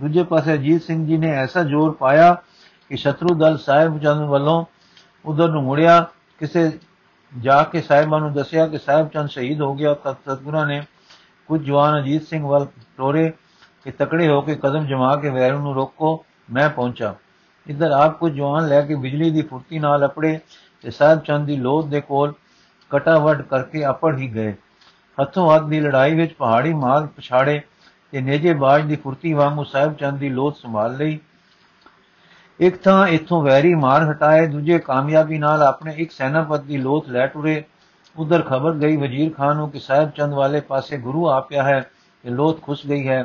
ਦੂਜੇ 0.00 0.22
ਪਾਸੇ 0.22 0.54
ਅਜੀਤ 0.54 0.82
ਸਿੰਘ 0.82 1.06
ਜੀ 1.06 1.16
ਨੇ 1.16 1.30
ਐਸਾ 1.30 1.62
ਜ਼ੋਰ 1.62 1.92
ਪਾਇਆ 1.92 2.32
ਕਿ 2.90 2.96
ਸ਼ਤਰੂ 2.96 3.34
ਦਲ 3.34 3.58
ਸਾਹਿਬ 3.58 3.98
ਚੰਦ 3.98 4.28
ਵੱਲੋਂ 4.28 4.64
ਉਧਰ 5.24 5.48
ਨੂੰ 5.48 5.62
ਮੁੜਿਆ। 5.62 6.00
ਕਿਸੇ 6.38 6.70
ਜਾ 7.32 7.62
ਕੇ 7.62 7.80
ਸਾਹਿਬਾਂ 7.80 8.20
ਨੂੰ 8.20 8.32
ਦੱਸਿਆ 8.32 8.66
ਕਿ 8.66 8.78
ਸਾਹਿਬ 8.78 9.08
ਚੰਦ 9.08 9.28
ਸ਼ਹੀਦ 9.28 9.60
ਹੋ 9.60 9.74
ਗਿਆ। 9.74 9.94
ਤਦ 9.94 10.16
ਸਤਗੁਰਾਂ 10.24 10.66
ਨੇ 10.66 10.82
ਕੁਝ 11.48 11.60
ਜਵਾਨ 11.62 11.98
ਅਜੀਤ 12.00 12.22
ਸਿੰਘ 12.22 12.44
ਵੱਲ 12.46 12.66
ਟੋਰੇ 12.96 13.30
ਕਿ 13.84 13.90
ਤਕੜੇ 13.90 14.28
ਹੋ 14.28 14.40
ਕੇ 14.40 14.54
ਕਦਮ 14.54 14.86
ਜਮਾ 14.86 15.14
ਕੇ 15.16 15.30
ਵੈਰ 15.30 15.56
ਨੂੰ 15.58 15.74
ਰੋਕੋ, 15.74 16.24
ਮੈਂ 16.52 16.68
ਪਹੁੰਚਾ। 16.70 17.14
ਇਧਰ 17.66 17.90
ਆਪ 17.90 18.18
ਕੁਝ 18.18 18.32
ਜਵਾਨ 18.32 18.66
ਲੈ 18.68 18.80
ਕੇ 18.80 18.94
ਬਿਜਲੀ 18.94 19.30
ਦੀ 19.30 19.42
ਫੁਰਤੀ 19.42 19.78
ਨਾਲ 19.78 20.06
ਅਪੜੇ 20.06 20.38
ਤੇ 20.84 20.90
ਸਾਹਿਬ 20.90 21.20
ਚੰਦ 21.20 21.46
ਦੀ 21.46 21.56
ਲੋਧ 21.56 21.88
ਦੇ 21.90 22.00
ਕੋਲ 22.00 22.32
ਕਟਾਵਟ 22.90 23.42
ਕਰਕੇ 23.42 23.86
ਅਪੜ 23.86 24.16
ਹੀ 24.18 24.28
ਗਏ। 24.34 24.54
ਹੱਥੋਂ 25.18 25.54
ਹੱਥ 25.54 25.62
ਦੀ 25.62 25.80
ਲੜਾਈ 25.80 26.14
ਵਿੱਚ 26.14 26.32
ਪਹਾੜੀ 26.32 26.72
ਮਾਲ 26.74 27.06
ਪਛਾੜੇ 27.06 27.60
ਤੇ 28.12 28.20
ਨੇਜੇ 28.20 28.52
ਬਾਜ 28.54 28.84
ਦੀ 28.84 28.96
ਫੁਰਤੀ 28.96 29.32
ਵਾਂਗੂ 29.32 29.64
ਸਾਹਿਬ 29.64 29.94
ਚੰਦ 29.94 30.18
ਦੀ 30.18 30.28
ਲੋਧ 30.28 30.54
ਸੰਭਾਲ 30.54 30.96
ਲਈ। 30.96 31.18
ਇੱਕ 32.60 32.76
ਥਾਂ 32.82 33.06
ਇਥੋਂ 33.06 33.42
ਵੈਰੀ 33.42 33.74
ਮਾਰ 33.74 34.10
ਹਟਾਏ, 34.10 34.46
ਦੂਜੇ 34.46 34.78
ਕਾਮਯਾਬੀ 34.78 35.38
ਨਾਲ 35.38 35.62
ਆਪਣੇ 35.62 35.94
ਇੱਕ 35.96 36.12
ਸੈਨਾਪਤ 36.12 36.60
ਦੀ 36.60 36.76
ਲੋਥ 36.76 37.08
ਲੈ 37.08 37.26
ਟੁਰੇ। 37.26 37.62
ਉਧਰ 38.16 38.42
ਖਬਰ 38.42 38.72
ਗਈ 38.72 38.96
ਵਜ਼ੀਰ 38.96 39.32
ਖਾਨ 39.32 39.56
ਨੂੰ 39.56 39.70
ਕਿ 39.70 39.78
ਸਾਹਿਬ 39.78 40.10
ਚੰਦ 40.10 40.34
ਵਾਲੇ 40.34 40.60
ਪਾਸੇ 40.60 40.98
ਗੁਰੂ 40.98 41.28
ਆ 41.28 41.40
ਪਿਆ 41.40 41.62
ਹੈ 41.62 41.80
ਕਿ 42.24 42.30
ਲੋਥ 42.30 42.60
ਖੁੱਸ 42.62 42.86
ਗਈ 42.86 43.08
ਹੈ 43.08 43.22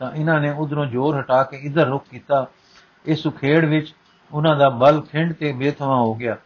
ਤਾਂ 0.00 0.10
ਇਹਨਾਂ 0.12 0.40
ਨੇ 0.40 0.50
ਉਧਰੋਂ 0.50 0.86
ਜ਼ੋਰ 0.86 1.18
ਹਟਾ 1.20 1.42
ਕੇ 1.42 1.56
ਇਧਰ 1.56 1.86
ਰੁਕ 1.86 2.04
ਕੀਤਾ। 2.10 2.46
ਇਸ 3.06 3.22
ਸੁਖੇੜ 3.22 3.64
ਵਿੱਚ 3.64 3.94
ਉਹਨਾਂ 4.32 4.56
ਦਾ 4.56 4.68
ਬਲ 4.68 5.00
ਖਿੰਡ 5.00 5.32
ਤੇ 5.32 5.52
ਬੇਥਵਾ 5.52 5.96
ਹੋ 5.96 6.14
ਗਿਆ। 6.14 6.36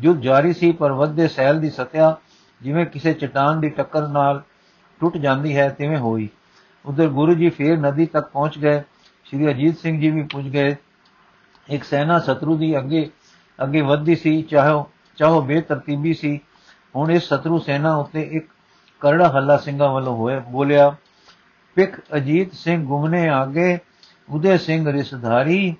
ਜੁਦ 0.00 0.20
ਜਾਰੀ 0.20 0.52
ਸੀ 0.52 0.72
ਪਰ 0.72 0.92
ਵੱਧੇ 0.92 1.28
ਸੈਲ 1.28 1.60
ਦੀ 1.60 1.70
ਸਤਿਆ 1.70 2.16
ਜਿਵੇਂ 2.62 2.86
ਕਿਸੇ 2.86 3.12
ਚਟਾਨ 3.12 3.60
ਦੀ 3.60 3.68
ਟੱਕਰ 3.68 4.08
ਨਾਲ 4.08 4.42
ਟੁੱਟ 5.00 5.16
ਜਾਂਦੀ 5.16 5.56
ਹੈ, 5.56 5.68
ਤਿਵੇਂ 5.68 5.98
ਹੋਈ। 5.98 6.28
ਉਧਰ 6.86 7.08
ਗੁਰੂ 7.08 7.34
ਜੀ 7.34 7.48
ਫੇਰ 7.48 7.78
ਨਦੀ 7.78 8.06
ਤੱਕ 8.06 8.28
ਪਹੁੰਚ 8.28 8.58
ਗਏ। 8.58 8.82
ਸ਼੍ਰੀ 9.24 9.50
ਅਜੀਤ 9.50 9.78
ਸਿੰਘ 9.78 10.00
ਜੀ 10.00 10.10
ਵੀ 10.10 10.22
ਪੁੱਜ 10.22 10.48
ਗਏ। 10.48 10.76
ਇੱਕ 11.68 11.84
ਸੈਨਾ 11.84 12.18
ਸ਼ਤਰੂ 12.18 12.56
ਦੀ 12.56 12.78
ਅੱਗੇ 12.78 13.10
ਅੱਗੇ 13.62 13.80
ਵੱਧਦੀ 13.80 14.16
ਸੀ, 14.16 14.42
ਚਾਹੋ 14.42 14.90
ਚਾਹੋ 15.16 15.40
ਬੇਤਰਤੀਬੀ 15.40 16.14
ਸੀ। 16.14 16.40
ਹੁਣ 16.96 17.10
ਇਸ 17.10 17.22
ਸ਼ਤਰੂ 17.22 17.58
ਸੈਨਾ 17.58 17.96
ਉੱਤੇ 17.96 18.22
ਇੱਕ 18.22 18.48
ਕਰੜਾ 19.00 19.28
ਹੱਲਾ 19.28 19.56
ਸਿੰਘਾਂ 19.56 19.88
ਵੱਲੋਂ 19.88 20.16
ਹੋਇਆ, 20.16 20.38
ਬੋਲਿਆ 20.38 20.96
ਪਿਕ 21.74 22.00
ਅਜੀਤ 22.16 22.54
ਸਿੰਘ 22.54 22.84
ਗੁਮਨੇ 22.84 23.28
ਆਗੇ, 23.28 23.78
ਉਦੇ 24.30 24.58
ਸਿੰਘ 24.58 24.92
ਰਿਸਧਾਰੀ 24.92 25.76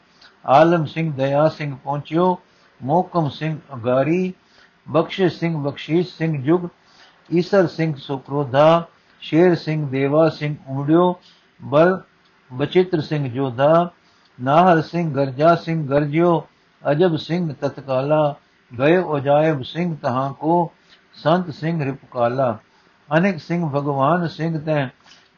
ਆਲਮ 0.49 0.85
ਸਿੰਘ 0.85 1.13
ਦਇਆ 1.13 1.49
ਸਿੰਘ 1.49 1.77
ਪਹੁੰਚਿਓ, 1.85 2.39
ਮੋਕਮ 2.83 3.29
ਸਿੰਘ 3.29 3.59
ਅਗਾਰੀ 3.75 4.33
ਬਖਸ਼ਿਸ਼ 4.89 5.39
ਸਿੰਘ 5.39 5.57
ਬਖਸ਼ੀਸ਼ 5.59 6.17
ਸਿੰਘ 6.17 6.43
ਜੁਗ, 6.43 6.69
ਈਸਰ 7.35 7.67
ਸਿੰਘ 7.67 7.95
ਸੁਕਰੋਧਾ, 7.95 8.85
ਸ਼ੇਰ 9.21 9.55
ਸਿੰਘ 9.55 9.89
ਦੇਵਾ 9.89 10.29
ਸਿੰਘ 10.29 10.57
ਉਮੜਿਓ 10.69 11.15
ਬਲ 11.63 12.01
ਬਚਿੱਤਰ 12.53 13.01
ਸਿੰਘ 13.01 13.29
ਜੋਧਾ, 13.29 13.91
ਨਾਹਰ 14.39 14.83
ਸਿੰਘ 14.83 15.15
ਗਰਜਾ 15.15 15.55
ਸਿੰਘ 15.55 15.89
ਗਰਜਿਓ, 15.89 16.47
ਅਜਬ 16.91 17.17
ਸਿੰਘ 17.17 17.55
ਤਤਕਾਲਾ, 17.61 18.35
ਗਏ 18.79 19.03
ਅਜਾਇਬ 19.17 19.63
ਸਿੰਘ 19.63 19.97
ਤਹਾਂ 20.03 20.33
ਕੋ, 20.33 20.73
ਸੰਤ 21.15 21.51
ਸਿੰਘ 21.51 21.85
ਰਿਪਕਾਲਾ। 21.85 22.59
ਅਨੇਕ 23.19 23.41
ਸਿੰਘ 23.41 23.71
ਭਗਵਾਨ 23.71 24.27
ਸਿੰਘ 24.29 24.59
ਤੈ, 24.59 24.89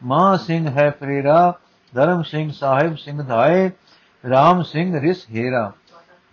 ਮਾਂ 0.05 0.37
ਸਿੰਘ 0.39 0.69
ਹੈ 0.69 0.91
ਪ੍ਰੇਰਾ, 0.91 1.59
ਧਰਮ 1.95 2.23
ਸਿੰਘ 2.23 2.51
ਸਾਹਿਬ 2.53 2.97
ਸਿੰਘ 2.97 3.23
ਧਾਏ 3.23 3.71
RAM 4.25 4.63
ਸਿੰਘ 4.63 5.01
ਰਿਸ 5.01 5.25
ਹੀਰਾ। 5.31 5.73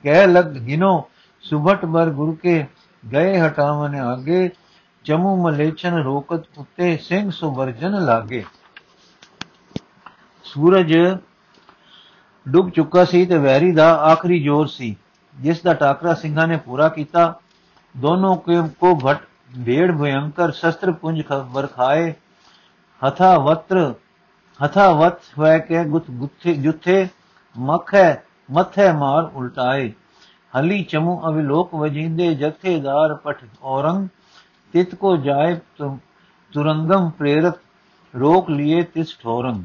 ਕਹਿ 0.03 0.27
ਲਗ 0.27 0.45
ਗਿਨੋ, 0.59 1.09
ਸੁਭਟ 1.43 1.85
ਬਰ 1.85 2.09
ਗੁਰ 2.09 2.35
ਕੇ 2.35 2.65
ਗਏ 3.03 3.39
ਹਟਾਵਨ 3.39 3.95
ਆਗੇ। 3.95 4.49
ਜਮੂ 5.05 5.35
ਮਲੇਚਨ 5.43 5.93
ਰੋਕਤ 6.03 6.57
ਉੱਤੇ 6.57 6.95
ਸਿੰਘ 6.97 7.29
ਸੁਵਰਜਨ 7.31 8.03
ਲਾਗੇ। 8.05 8.43
ਸੂਰਜ 10.45 10.93
ਡੁੱਬ 12.45 12.69
ਚੁੱਕਾ 12.69 13.03
ਸੀ 13.05 13.25
ਤੇ 13.25 13.37
ਵੈਰੀ 13.37 13.71
ਦਾ 13.71 13.93
ਆਖਰੀ 14.03 14.39
ਜ਼ੋਰ 14.43 14.67
ਸੀ, 14.67 14.95
ਜਿਸ 15.35 15.61
ਦਾ 15.61 15.73
ਟਾਕਰਾ 15.73 16.13
ਸਿੰਘਾਂ 16.13 16.47
ਨੇ 16.47 16.57
ਪੂਰਾ 16.57 16.87
ਕੀਤਾ। 16.89 17.33
ਦੋਨੋਂ 17.95 18.35
ਕੋ 18.79 18.95
ਭਟ 19.05 19.21
ਭੇੜ 19.65 19.91
ਭਯੰਕਰ 19.91 20.51
ਸ਼ਸਤਰ 20.51 20.91
ਪੁੰਜ 20.91 21.21
ਵਰਖਾਏ। 21.51 22.13
ਹਥਾ 23.01 23.37
ਵਤਰ 23.37 23.93
ਹਥਾ 24.59 24.91
ਵਤ 24.91 25.19
ਹੋਇ 25.37 25.59
ਕੇ 25.59 25.83
ਗੁੱਥ 25.85 26.09
ਗੁੱਥੇ 26.11 26.53
ਜੁਥੇ 26.55 27.07
ਮਖੈ, 27.59 28.15
ਮਥੇ 28.49 28.91
ਮਾਰ 28.91 29.29
ਉਲਟਾਏ। 29.33 29.91
ਹਲੀ 30.53 30.83
ਚਮੂ 30.83 31.19
ਅਵਿਲੋਕ 31.27 31.73
ਵਜਿੰਦੇ 31.75 32.33
ਜਥੇਦਾਰ 32.35 33.13
ਪਠ 33.15 33.43
ਔਰੰਗ। 33.63 34.07
ਤਿਤ 34.73 34.95
ਕੋ 34.95 35.15
ਜਾਏ 35.17 35.55
ਤੁਰੰਗਮ 36.53 37.09
ਪ੍ਰੇਰਤ, 37.09 37.55
ਰੋਕ 38.13 38.49
ਲਿਏ 38.49 38.81
ਤਿਸ 38.83 39.17
ਠੋਰੰਗ। 39.19 39.63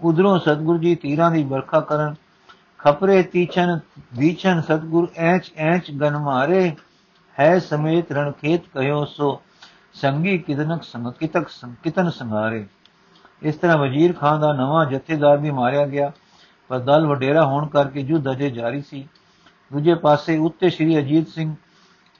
ਉਧਰੋਂ 0.00 0.38
ਸਤਗੁਰ 0.38 0.78
ਜੀ 0.78 0.94
ਤੀਰਾਂ 0.94 1.30
ਦੀ 1.30 1.42
ਵਰਖਾ 1.44 1.80
ਕਰਨ। 1.80 2.14
ਖਪਰੇ 2.78 3.22
ਤੀਚਨ 3.22 3.78
ਵੀਚਨ 4.14 4.60
ਸਤਗੁਰ 4.60 5.08
ਐਚ 5.16 5.50
ਐਚ 5.56 5.90
ਗਨ 5.92 6.16
ਮਾਰੇ। 6.18 6.76
ਹੈ 7.40 7.58
ਸਮੇਤ 7.58 8.12
ਰਣਖੇਤ 8.12 8.62
ਕਹਿਓ 8.74 9.04
ਸੋ, 9.04 9.40
ਸੰਗੀ 9.94 10.38
ਕਿਦਨਕ 10.38 10.82
ਸੰਗ, 10.82 11.12
ਕਿਤਕ 11.12 11.46
ਕਿਤਨ 11.82 12.10
ਸੰਗਾਰੇ। 12.10 12.66
ਇਸ 13.42 13.56
ਤਰ੍ਹਾਂ 13.56 13.76
ਵਜ਼ੀਰ 13.78 14.12
ਖਾਨ 14.12 14.40
ਦਾ 14.40 14.52
ਨਵਾਂ 14.52 14.84
ਜਥੇਦਾਰ 14.86 15.36
ਵੀ 15.36 15.50
ਮਾਰਿਆ 15.50 15.86
ਗਿਆ। 15.86 16.10
ਪਰ 16.68 16.78
ਦਲ 16.78 17.06
ਵਡੇਰਾ 17.06 17.44
ਹੋਣ 17.44 17.66
ਕਰਕੇ 17.66 18.02
ਜੁੱਧ 18.02 18.30
ਅਜੇ 18.30 18.50
ਜਾਰੀ 18.50 18.82
ਸੀ। 18.82 19.08
ਦੂਜੇ 19.72 19.94
ਪਾਸੇ 19.94 20.36
ਉੱਤੇ 20.36 20.70
ਸ਼੍ਰੀ 20.70 20.98
ਅਜੀਤ 20.98 21.28
ਸਿੰਘ 21.28 21.54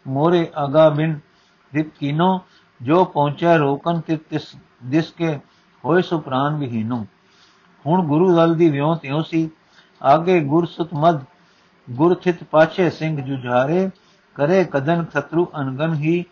ਮੋਰੇ 0.06 0.50
ਆਗਾ 0.56 0.88
ਬਿਨ 0.88 1.20
ਰਿਪਕੀਨੋ 1.74 2.40
ਜੋ 2.82 3.04
ਪਹੁੰਚਿਆ 3.04 3.56
ਰੋਕਨ 3.56 4.00
ਤੇ 4.00 4.16
ਤਿਸ 4.16 4.56
ਦਿਸ 4.84 5.10
ਕੇ 5.10 5.38
ਹੋਏ 5.84 6.02
ਸੁ 6.02 6.18
ਪ੍ਰਾਨ 6.18 6.56
ਵਿਹੀਨੂ। 6.56 7.06
ਹੁਣ 7.86 8.06
ਗੁਰੂ 8.06 8.36
ਦਲ 8.36 8.54
ਦੀ 8.54 8.70
ਵਿਉ 8.70 8.94
ਤਿਉ 8.94 9.22
ਸੀ। 9.22 9.50
ਆਗੇ 10.02 10.40
ਗੁਰਸੁਤ 10.40 10.88
ਮਦ 10.94 11.20
ਗੁਰਥਿਤ 11.90 12.44
ਪਾਛੇ 12.44 12.90
ਸਿੰਘ 12.90 13.20
ਜੁਝਾਰੇ, 13.20 13.90
ਕਰੇ 14.34 14.64
ਕਦਨ 14.64 15.04
ਖਤਰੂ 15.04 15.46
ਅਨਗਨ 15.60 15.94
ਹੀ, 15.94 16.24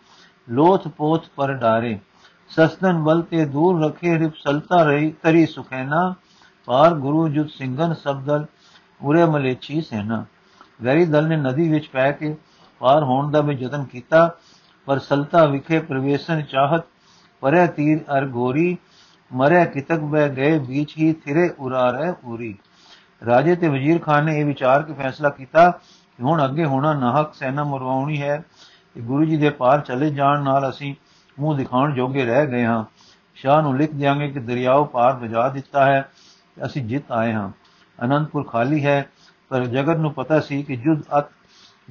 ਲੋਥ 0.49 0.87
ਪੋਥ 0.87 1.25
ਪਰ 1.35 1.53
ਡਾਰੇ। 1.53 1.99
ਸਸਤਨ 2.49 3.03
ਬਲ 3.03 3.21
ਤੇ 3.21 3.45
ਦੂਰ 3.45 3.85
ਰਖੇ 3.85 4.19
ਰਿਪ 4.19 4.35
ਸਲਤਾ 4.35 4.83
ਰਹੀ, 4.83 5.11
ਤਰੀ 5.11 5.45
ਸੁਖੈਨਾ 5.45 6.15
ਪਾਰ 6.67 6.93
ਗੁਰੂ 6.93 7.27
ਜੁਤ 7.27 7.49
ਸਿੰਘਨ 7.49 7.93
ਸਬਦਲ 7.93 8.45
ਉਰੇ 9.01 9.25
ਮਲੇਛੀ 9.25 9.81
ਸੈਨਾ 9.81 10.25
ਵੈਰੀ 10.81 11.05
ਦਲ 11.05 11.27
ਨੇ 11.27 11.35
ਨਦੀ 11.35 11.67
ਵਿੱਚ 11.69 11.87
ਪੈ 11.87 12.11
ਕੇ 12.11 12.35
ਪਾਰ 12.81 13.03
ਹੋਣ 13.03 13.31
ਦਾ 13.31 13.41
ਵੀ 13.41 13.55
ਯਤਨ 13.55 13.83
ਕੀਤਾ, 13.83 14.29
ਪਰ 14.87 14.99
ਸਲਤਾ 14.99 15.45
ਵਿਖੇ 15.45 15.79
ਪ੍ਰਵੇਸ਼ਨ 15.79 16.41
ਚਾਹਤ 16.41 16.83
ਪਰੇ 17.41 17.65
ਤੀਰ 17.67 17.99
ਅਰ 18.17 18.25
ਗੋਰੀ 18.25 18.77
ਮਰੇ 19.31 19.65
ਕਿਤਕ 19.65 19.99
ਬੈ 19.99 20.27
ਗਏ 20.29 20.57
ਵਿੱਚ 20.59 20.93
ਹੀ 20.97 21.13
ਥਿਰੇ 21.13 21.49
ਉਰਾ। 21.59 21.89
ਰਹਿ 21.89 22.11
ਪੂਰੀ 22.11 22.53
ਰਾਜੇ 23.25 23.55
ਤੇ 23.55 23.67
ਵਜ਼ੀਰ 23.67 23.99
ਖਾਨ 23.99 24.25
ਨੇ 24.25 24.39
ਇਹ 24.39 24.45
ਵਿਚਾਰ 24.45 24.83
ਕੇ 24.83 24.93
ਫੈਸਲਾ 24.93 25.29
ਕੀਤਾ 25.29 25.69
ਕਿ 25.69 26.23
ਹੁਣ 26.23 26.43
ਅੱਗੇ 26.45 26.65
ਹੋਣਾ 26.65 26.93
ਨਾਹਕ 26.93 27.33
ਸੈਨਾ 27.33 27.63
ਮਰਵਾਉਣੀ 27.63 28.21
ਹੈ 28.21 28.37
ਕਿ 28.93 29.01
ਗੁਰੂ 29.01 29.25
ਜੀ 29.25 29.37
ਦੇ 29.37 29.49
ਪਾਰ 29.49 29.79
ਚਲੇ 29.79 30.09
ਜਾਣ 30.09 30.43
ਨਾਲ 30.43 30.69
ਅਸੀਂ 30.69 30.95
ਮੂੰਹ 31.37 31.57
ਦਿਖਾਉਣ 31.57 31.93
ਜੋਗੇ 31.93 32.25
ਰਹਿ 32.25 32.47
ਗਏ 32.47 32.65
ਹਾਂ। 32.65 32.83
ਸ਼ਾਹ 33.35 33.61
ਨੂੰ 33.61 33.75
ਲਿਖ 33.77 33.93
ਦਿਆਂਗੇ 33.93 34.27
ਕਿ 34.27 34.39
ਦਰਿਆਓ 34.39 34.83
ਪਾਰ 34.83 35.13
ਵਜਾ 35.13 35.47
ਦਿੱਤਾ 35.49 35.85
ਹੈ। 35.85 36.09
ਅਸੀਂ 36.65 36.85
ਜਿੱਤ 36.85 37.11
ਆਏ 37.11 37.33
ਹਾਂ। 37.33 37.51
ਅਨੰਦਪੁਰ 38.05 38.43
ਖਾਲੀ 38.43 38.85
ਹੈ, 38.85 39.09
ਪਰ 39.49 39.65
ਜਗਤ 39.65 39.97
ਨੂੰ 39.97 40.13
ਪਤਾ 40.13 40.39
ਸੀ 40.39 40.63
ਕਿ 40.63 40.75
ਜੁਦ 40.75 41.01
ਅਤ 41.19 41.25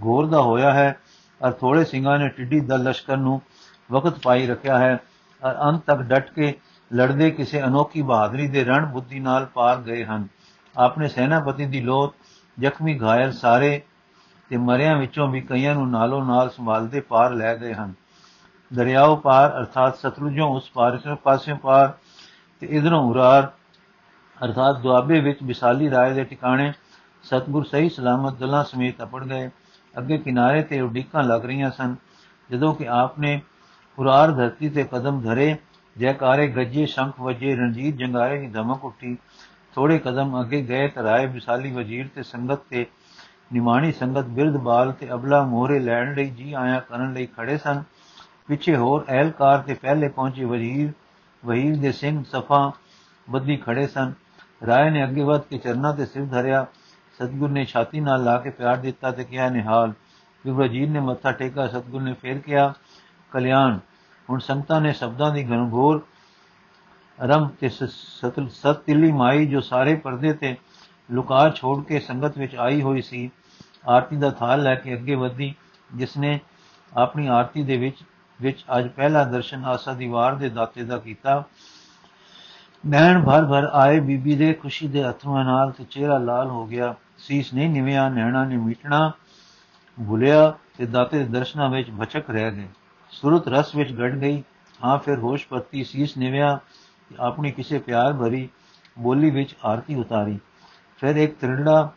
ਘੋਰ 0.05 0.27
ਦਾ 0.27 0.41
ਹੋਇਆ 0.41 0.73
ਹੈ, 0.73 1.01
ਔਰ 1.43 1.53
ਥੋੜੇ 1.53 1.85
ਸਿੰਘਾਂ 1.85 2.19
ਨੇ 2.19 2.29
ਟਿੱਡੀ 2.29 2.61
ਦਲ 2.61 2.83
ਲਸ਼ਕਰ 2.83 3.17
ਨੂੰ 3.17 3.41
ਵਕਤ 3.93 4.19
ਪਾਈ 4.23 4.47
ਰੱਖਿਆ 4.47 4.79
ਹੈ, 4.79 4.99
ਔਰ 5.43 5.57
ਅੰਤ 5.63 5.83
ਤੱਕ 5.87 6.01
ਡਟ 6.01 6.31
ਕੇ 6.31 6.55
ਲੜਦੇ 6.93 7.31
ਕਿਸੇ 7.31 7.63
ਅਨੋਖੀ 7.63 8.03
ਬਹਾਦਰੀ 8.03 8.49
ਦੇ 8.49 8.65
ਰਣ 8.65 8.87
ਬੁੱਧੀ 8.87 9.21
ਨਾਲ 9.21 9.47
ਪਾਰ 9.47 9.81
ਗਏ 9.81 10.05
ਹਨ। 10.05 10.29
ਆਪਣੇ 10.77 11.09
ਸੈਨਾਪਤੀ 11.09 11.67
ਦੀ 11.67 11.81
ਲੋਥ 11.81 12.15
ਜ਼ਖਮੀ 12.61 12.99
ਘਾਇਲ 13.03 13.33
ਸਾਰੇ 13.33 13.81
ਤੇ 14.51 14.57
ਮਰਿਆਂ 14.57 14.97
ਵਿੱਚੋਂ 14.97 15.29
ਵੀ 15.29 15.41
ਕਈਆਂ 15.41 15.75
ਨੂੰ 15.75 15.91
ਨਾਲੋਂ 15.91 16.25
ਨਾਲ 16.25 16.51
ਸੰਭਾਲਦੇ 16.51 17.01
ਪਾਰ 17.01 17.31
ਲੈ 17.31 17.57
ਗਏ 17.57 17.73
ਹਨ। 17.75 17.93
ਦਰਿਆਓ 18.75 19.17
ਪਾਰ, 19.17 19.59
ਅਰਥਾਤ 19.59 19.97
ਸਤਲੁਜੋਂ 19.97 20.49
ਉਸ 20.49 20.71
ਪਾਰ 20.71 21.17
ਪਾਸੇ 21.25 21.55
ਪਾਰ 21.55 21.93
ਤੇ 22.61 22.67
ਇਧਰੋਂ 22.67 23.03
ਉਰਾਰ 23.11 23.53
ਅਰਥਾਤ 24.45 24.81
ਦੁਆਬੇ 24.81 25.21
ਵਿੱਚ 25.21 25.39
ਵਿਸਾਲੀ 25.43 25.91
ਰਾਏ 25.91 26.13
ਦੇ 26.15 26.25
ਟਿਕਾਣੇ 26.25 26.73
ਸਤਗੁਰ 27.25 27.65
ਸਹੀ 27.65 27.89
ਸਲਾਮਤ 27.89 28.35
ਦਲਾਂ 28.35 28.65
ਸਮੇਤ 28.65 29.03
ਅਪੜ 29.03 29.25
ਗਏ। 29.25 29.49
ਅੱਗੇ 29.95 30.19
ਕਿਨਾਰੇ 30.19 30.63
ਤੇ 30.63 30.81
ਉਡੀਕਾਂ 30.81 31.23
ਲੱਗ 31.25 31.45
ਰਹੀਆਂ 31.45 31.71
ਸਨ, 31.71 31.95
ਜਦੋਂ 32.51 32.75
ਕਿ 32.75 32.89
ਆਪਨੇ 32.89 33.41
ਉਰਾਰ 33.99 34.33
ਧਰਤੀ 34.33 34.69
ਤੇ 34.69 34.85
ਕਦਮ 34.85 35.21
ਧਰੇ, 35.21 35.57
ਜੈਕਾਰੇ 35.97 36.47
ਗੱਜੇ, 36.49 36.87
ਸ਼ੰਖ 36.87 37.21
ਵਜੇ, 37.21 37.55
ਰਣਜੀਤ 37.57 37.97
ਜੰਗਾਰੇ 37.97 38.39
ਦੀ 38.39 38.47
ਧਮਕ 38.47 38.85
ਉੱਠੀ। 38.85 39.17
ਥੋੜੇ 39.75 39.99
ਕਦਮ 39.99 40.41
ਅੱਗੇ 40.41 40.61
ਗਏ 40.63 40.89
ਤਾਂ 40.89 41.03
ਰਾਏ 41.03 41.27
ਵਿਸਾਲੀ 41.27 41.71
ਵਜ਼ੀਰ 41.73 42.09
ਤੇ 42.15 42.23
ਸੰਗਤ 42.23 42.61
ਤੇ 42.71 42.87
ਨਿਮਾਣੀ 43.53 43.93
ਸੰਗਤ 43.93 44.27
ਬਿਰਧ 44.27 44.57
ਬਾਲ 44.57 44.93
ਤੇ 44.93 45.11
ਅਬਲਾ 45.13 45.43
ਮੋਹਰੇ 45.45 45.79
ਲੈਣ 45.79 46.15
ਲਈ 46.15 46.31
ਜੀ 46.31 46.53
ਆਇਆ 46.53 46.79
ਕਰਨ 46.81 47.13
ਲਈ 47.13 47.27
ਖੜੇ 47.27 47.57
ਸਨ। 47.59 47.83
ਪਿੱਛੇ 48.49 48.77
ਹੋਰ 48.77 49.05
ਅਹਿਲਕਾਰ 49.09 49.59
ਤੇ 49.59 49.75
ਪਹਿਲੇ 49.75 50.09
ਪਹੁੰਚੇ 50.09 50.45
ਵਜ਼ੀਰ, 50.45 50.93
ਵਹੀਰ 51.43 51.77
ਦੇ 51.77 51.93
ਸਿੰਘ 51.93 52.23
ਸਫਾ 52.25 52.73
ਬੱਦੀ 53.29 53.57
ਖੜੇ 53.57 53.87
ਸਨ। 53.87 54.13
ਰਾਏ 54.63 54.91
ਨੇ 54.91 55.05
ਅੱਗੇ 55.05 55.23
ਵਧ 55.23 55.41
ਕੇ 55.41 55.59
ਚਰਨਾਂ 55.59 55.93
ਤੇ 55.95 56.07
ਸਿਰ 56.07 56.25
ਧਰਿਆ। 56.25 56.67
ਸਤਗੁਰ 57.21 57.51
ਨੇ 57.51 57.65
ਛਾਤੀ 57.65 58.01
ਨਾਲ 58.01 58.25
ਲਾ 58.25 58.37
ਕੇ 58.39 58.51
ਪਿਆਰ 58.51 58.77
ਦਿੱਤਾ 58.77 59.11
ਤੇ 59.11 59.25
ਕਿਹਾ, 59.25 59.49
ਨਿਹਾਲ 59.49 59.93
ਫਿਰ 60.45 60.53
ਵਜ਼ੀਰ 60.53 60.89
ਨੇ 60.91 61.01
ਮੱਥਾ 61.01 61.33
ਟੇਕਾ, 61.33 61.67
ਸਤਗੁਰ 61.67 62.03
ਨੇ 62.03 62.13
ਫੇਰ 62.13 62.39
ਕਿਹਾ, 62.39 62.73
ਕਲਿਆਣ, 63.33 63.79
ਹੁਣ 64.29 64.39
ਸੰਤਾਂ 64.39 64.81
ਨੇ 64.81 64.93
ਸ਼ਬਦਾਂ 64.93 65.31
ਦੀ 65.31 65.43
ਗਨਗੋਰ 65.43 66.05
ਰਮ 67.19 67.49
ਤੇ 67.61 67.69
ਸਤਲ 67.69 68.49
ਸਤਿਲੀ 68.49 69.13
ਮਾਈ 69.13 69.47
ਜੋ 69.47 69.61
ਸਾਰੇ 69.61 69.95
ਪਰਦੇ 69.95 70.33
ਤੇ 70.33 70.57
ਲੁਕਾ 71.11 71.49
ਛੋੜ 71.51 71.83
ਕੇ 71.85 72.01
ਸੰਗਤ 72.01 72.39
ਵਿੱਚ 72.39 72.57
ਆਈ 72.57 72.83
ਹੋਈ 72.83 73.03
ਸੀ, 73.03 73.31
ਆਰਤੀ 73.89 74.17
ਦਾ 74.17 74.31
ਥਾਲ 74.31 74.63
ਲੈ 74.63 74.75
ਕੇ 74.75 74.95
ਅੱਗੇ 74.95 75.15
ਵਧੀ, 75.15 75.55
ਜਿਸ 75.95 76.17
ਨੇ 76.17 76.39
ਆਪਣੀ 76.93 77.27
ਆਰਤੀ 77.27 77.63
ਦੇ 77.63 77.77
ਵਿੱਚ 77.77 78.03
ਵਿੱਚ 78.41 78.65
ਅੱਜ 78.79 78.89
ਪਹਿਲਾ 78.89 79.25
ਦਰਸ਼ਨ 79.25 79.65
ਆਸਾ 79.65 79.93
ਦੀ 79.93 80.09
ਵਾਰ 80.09 80.35
ਦੇ 80.35 80.49
ਦਾਤੇ 80.49 80.85
ਦਾ 80.85 80.99
ਕੀਤਾ। 80.99 81.45
ਨੈਣ 82.87 83.23
ਭਰ 83.23 83.45
ਭਰ 83.45 83.65
ਆਏ 83.73 84.01
ਬੀਬੀ 84.01 84.37
ਦੇ, 84.37 84.53
ਖੁਸ਼ੀ 84.53 84.89
ਦੇ 84.89 85.11
ਅਥਰੂਆਂ 85.11 85.45
ਨਾਲ 85.45 85.71
ਤੇ 85.71 85.85
ਚਿਹਰਾ 85.85 86.19
ਲਾਲ 86.19 86.49
ਹੋ 86.49 86.67
ਗਿਆ। 86.67 86.95
ਸੀਸ 87.19 87.55
ਨਹੀਂ 87.55 87.71
ਨਿਵਿਆ, 87.71 88.09
ਨੈਣਾ 88.09 88.45
ਨੇ 88.45 88.57
ਮੀਟਣਾ 88.57 89.13
ਭੁਲਿਆ 89.99 90.55
ਤੇ 90.79 90.87
ਦਾਤੇ 90.87 91.19
ਦੇ 91.19 91.25
ਦਰਸ਼ਨਾਂ 91.25 91.69
ਵਿੱਚ 91.71 91.91
ਭਚਕ 92.01 92.31
ਰਹਿ 92.31 92.51
ਗਏ। 92.51 92.69
ਸੁਰਤ 93.11 93.49
ਰਸ 93.49 93.75
ਵਿੱਚ 93.75 93.93
ਗੜ 93.93 94.11
ਗਈ। 94.11 94.43
ਹਾਂ, 94.85 94.99
ਫਿਰ 94.99 95.19
ਹੋਸ਼ 95.19 95.49
ਪੱਤੀ 95.49 95.85
ਸੀਸ 95.85 96.17
ਨਿਵਿਆ 96.17 96.59
ਆਪਣੀ 97.21 97.51
ਕਿਸੇ 97.51 97.79
ਪਿਆਰ 97.79 98.13
ਭਰੀ 98.13 98.49
ਬੋਲੀ 98.99 99.31
ਵਿੱਚ 99.31 99.57
ਆਰਤੀ 99.65 99.95
ਉਤਾਰੀ। 99.95 100.39
ਫਿਰ 100.99 101.17
ਇੱਕ 101.17 101.39
ਤਿਰੜਾ 101.39 101.91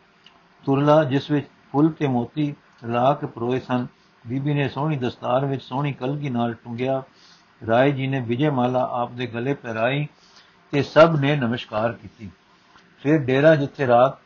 ਤੁਰਲਾ, 0.64 1.04
ਜਿਸ 1.04 1.30
ਵਿੱਚ 1.30 1.46
ਫੁੱਲ 1.72 1.88
ਤੇ 1.88 2.06
ਮੋਤੀ 2.06 2.54
ਲਾ 2.84 3.14
ਕੇ 3.14 3.26
ਪਰੋਏ 3.26 3.60
ਸਨ। 3.60 3.86
ਬੀਬੀ 4.26 4.54
ਨੇ 4.54 4.68
ਸੋਹਣੀ 4.68 4.96
ਦਸਤਾਰ 4.96 5.46
ਵਿੱਚ 5.46 5.62
ਸੋਹਣੀ 5.62 5.92
ਕਲਗੀ 5.92 6.30
ਨਾਲ 6.30 6.54
ਟੁੰਗਿਆ। 6.54 7.02
ਰਾਏ 7.68 7.92
ਜੀ 7.92 8.06
ਨੇ 8.06 8.20
ਵਿਜੇ 8.20 8.50
ਮਾਲਾ 8.50 8.88
ਆਪ 8.92 9.12
ਦੇ 9.12 9.26
ਗਲੇ 9.26 9.54
ਪਹਿਰਾਈ। 9.54 10.06
ਤੇ 10.72 10.82
ਸਭ 10.82 11.16
ਨੇ 11.20 11.36
ਨਮਸਕਾਰ 11.36 11.92
ਕੀਤੀ। 11.92 12.30
ਫਿਰ 13.02 13.18
ਡੇਰਾ 13.18 13.54
ਜਿੱਥੇ 13.56 13.86
ਰਾਤ 13.86 14.18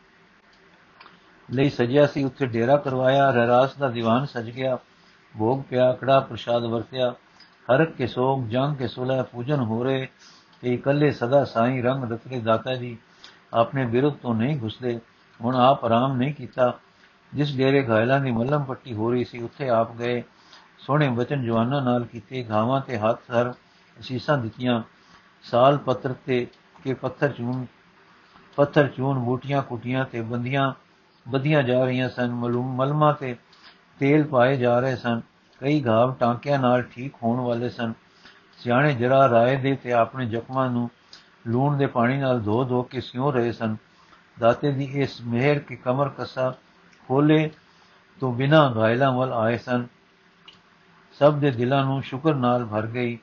ਲਈ 1.50 1.70
ਸਜਿਆ 1.70 2.06
ਸੀ, 2.06 2.24
ਉੱਥੇ 2.24 2.46
ਡੇਰਾ 2.46 2.76
ਕਰਵਾਇਆ, 2.76 3.30
ਰਹਿਰਾਸ 3.30 3.74
ਦਾ 3.74 3.88
ਦੀਵਾਨ 3.88 4.26
ਸਜ 4.26 4.50
ਗਿਆ, 4.50 4.78
ਭੋਗ 5.38 5.62
ਪਿਆ 5.70 5.92
ਕੜਾ 5.92 6.20
ਪ੍ਰਸ਼ਾਦ 6.20 6.64
ਵਰਤਿਆ 6.64 7.14
ਹਰਕ 7.68 7.90
ਕੇ 7.92 8.06
ਸੋਗ 8.06 8.46
ਜੰਗ 8.46 8.76
ਕੇ 8.76 8.88
ਸੁਲਹ, 8.88 9.22
ਪੂਜਨ 9.22 9.60
ਹੋ 9.60 9.84
ਰਹੇ 9.84 10.08
ਤੇ 10.60 10.74
ਇਕੱਲੇ 10.74 11.10
ਸਦਾ 11.10 11.44
ਸਾਈਂ 11.44 11.82
ਰੰਗ 11.82 12.12
ਰਤਨੇ 12.12 12.40
ਦਾਤਾ 12.40 12.74
ਜੀ, 12.74 12.96
ਆਪਣੇ 13.54 13.84
ਵਿਰੁੱਧ 13.84 14.16
ਤੋਂ 14.16 14.34
ਨਹੀਂ 14.34 14.60
ਘੁਸਦੇ, 14.60 15.00
ਹੁਣ 15.40 15.56
ਆਪ 15.56 15.84
ਆਰਾਮ 15.84 16.16
ਨਹੀਂ 16.16 16.34
ਕੀਤਾ। 16.34 16.78
ਜਿਸ 17.34 17.56
ਡੇਰੇ 17.56 17.88
ਘਾਇਲਾਂ 17.88 18.20
ਦੀ 18.20 18.30
ਮੱਲਮ 18.30 18.64
ਪੱਟੀ 18.64 18.94
ਹੋ 18.94 19.10
ਰਹੀ 19.12 19.24
ਸੀ, 19.24 19.42
ਉੱਥੇ 19.42 19.68
ਆਪ 19.68 19.96
ਗਏ। 19.96 20.22
ਸੋਹਣੇ 20.78 21.08
ਬਚਨ 21.08 21.44
ਜਵਾਨਾਂ 21.44 21.82
ਨਾਲ 21.82 22.04
ਕੀਤੇ, 22.04 22.46
ਘਾਵਾਂ 22.50 22.80
ਤੇ 22.80 22.98
ਹੱਥ 22.98 23.18
ਸਰ 23.26 23.52
ਅਸੀਸਾਂ 24.00 24.38
ਦਿੱਤੀਆਂ। 24.38 24.82
ਸਾਲ 25.44 25.78
ਪੱਤਰ 25.78 26.14
ਤੇ 26.26 26.46
ਕੇ 26.84 26.94
ਪੱਥਰ 26.94 27.28
ਚੂਨ 27.28 27.66
ਪੱਥਰ 28.56 28.88
ਚੂਨ 28.88 29.18
ਬੂਟੀਆਂ 29.18 29.62
ਕੁਟੀਆਂ 29.62 30.04
ਤੇ 30.04 30.20
ਬੰਦੀਆਂ, 30.20 30.72
ਵਧੀਆਂ 31.28 31.62
ਜਾ 31.62 31.84
ਰਹੀਆਂ 31.84 32.08
ਸਨ, 32.08 32.30
ਮਲੂਮ, 32.30 32.74
ਮਲਮਾ 32.76 33.12
ਤੇ 33.12 33.36
ਤੇਲ 33.98 34.24
ਪਾਏ 34.24 34.56
ਜਾ 34.56 34.78
ਰਹੇ 34.80 34.96
ਸਨ। 34.96 35.20
ਕਈ 35.60 35.84
ਘਾਵ 35.86 36.14
ਟਾਂਕਿਆਂ 36.14 36.58
ਨਾਲ 36.58 36.82
ਠੀਕ 36.82 37.14
ਹੋਣ 37.22 37.40
ਵਾਲੇ 37.40 37.68
ਸਨ। 37.68 37.92
ਸਿਆਣੇ 38.58 38.94
ਜਰਾ 38.94 39.28
ਰਾਏ 39.28 39.56
ਦੇ 39.56 39.76
ਤੇ 39.76 39.92
ਆਪਣੇ 39.92 40.26
ਜ਼ਖਮਾਂ 40.26 40.70
ਨੂੰ 40.70 40.90
ਲੂਣ 41.46 41.76
ਦੇ 41.76 41.86
ਪਾਣੀ 41.86 42.16
ਨਾਲ 42.16 42.40
ਧੋ 42.40 42.64
ਧੋ 42.64 42.82
ਕੇ 42.82 43.00
ਸਿਉ 43.00 43.30
ਰਹੇ 43.30 43.52
ਸਨ। 43.52 43.76
ਦਾਤੇ 44.40 44.72
ਦੀ 44.72 44.84
ਇਸ 44.84 45.20
ਮਿਹਰ 45.20 45.58
ਕੀ 45.58 45.76
ਕਮਰ 45.76 46.08
ਕਸਾ 46.08 46.54
ਖੋਲੇ 47.08 47.50
ਤੋਂ 48.20 48.32
ਬਿਨਾ 48.32 48.74
ਘਾਇਲਾਂ 48.76 49.12
ਵੱਲ 49.12 49.32
ਆਏ 49.32 49.58
ਸਨ। 49.58 49.86
ਸਭ 51.12 51.34
ਦੇ 51.34 51.50
ਦਿਲਾਂ 51.50 51.84
ਨੂੰ 51.84 52.02
ਸ਼ੁਕਰ 52.02 52.34
ਨਾਲ 52.34 52.64
ਭਰ 52.64 52.86
ਗਈ। 52.86 53.18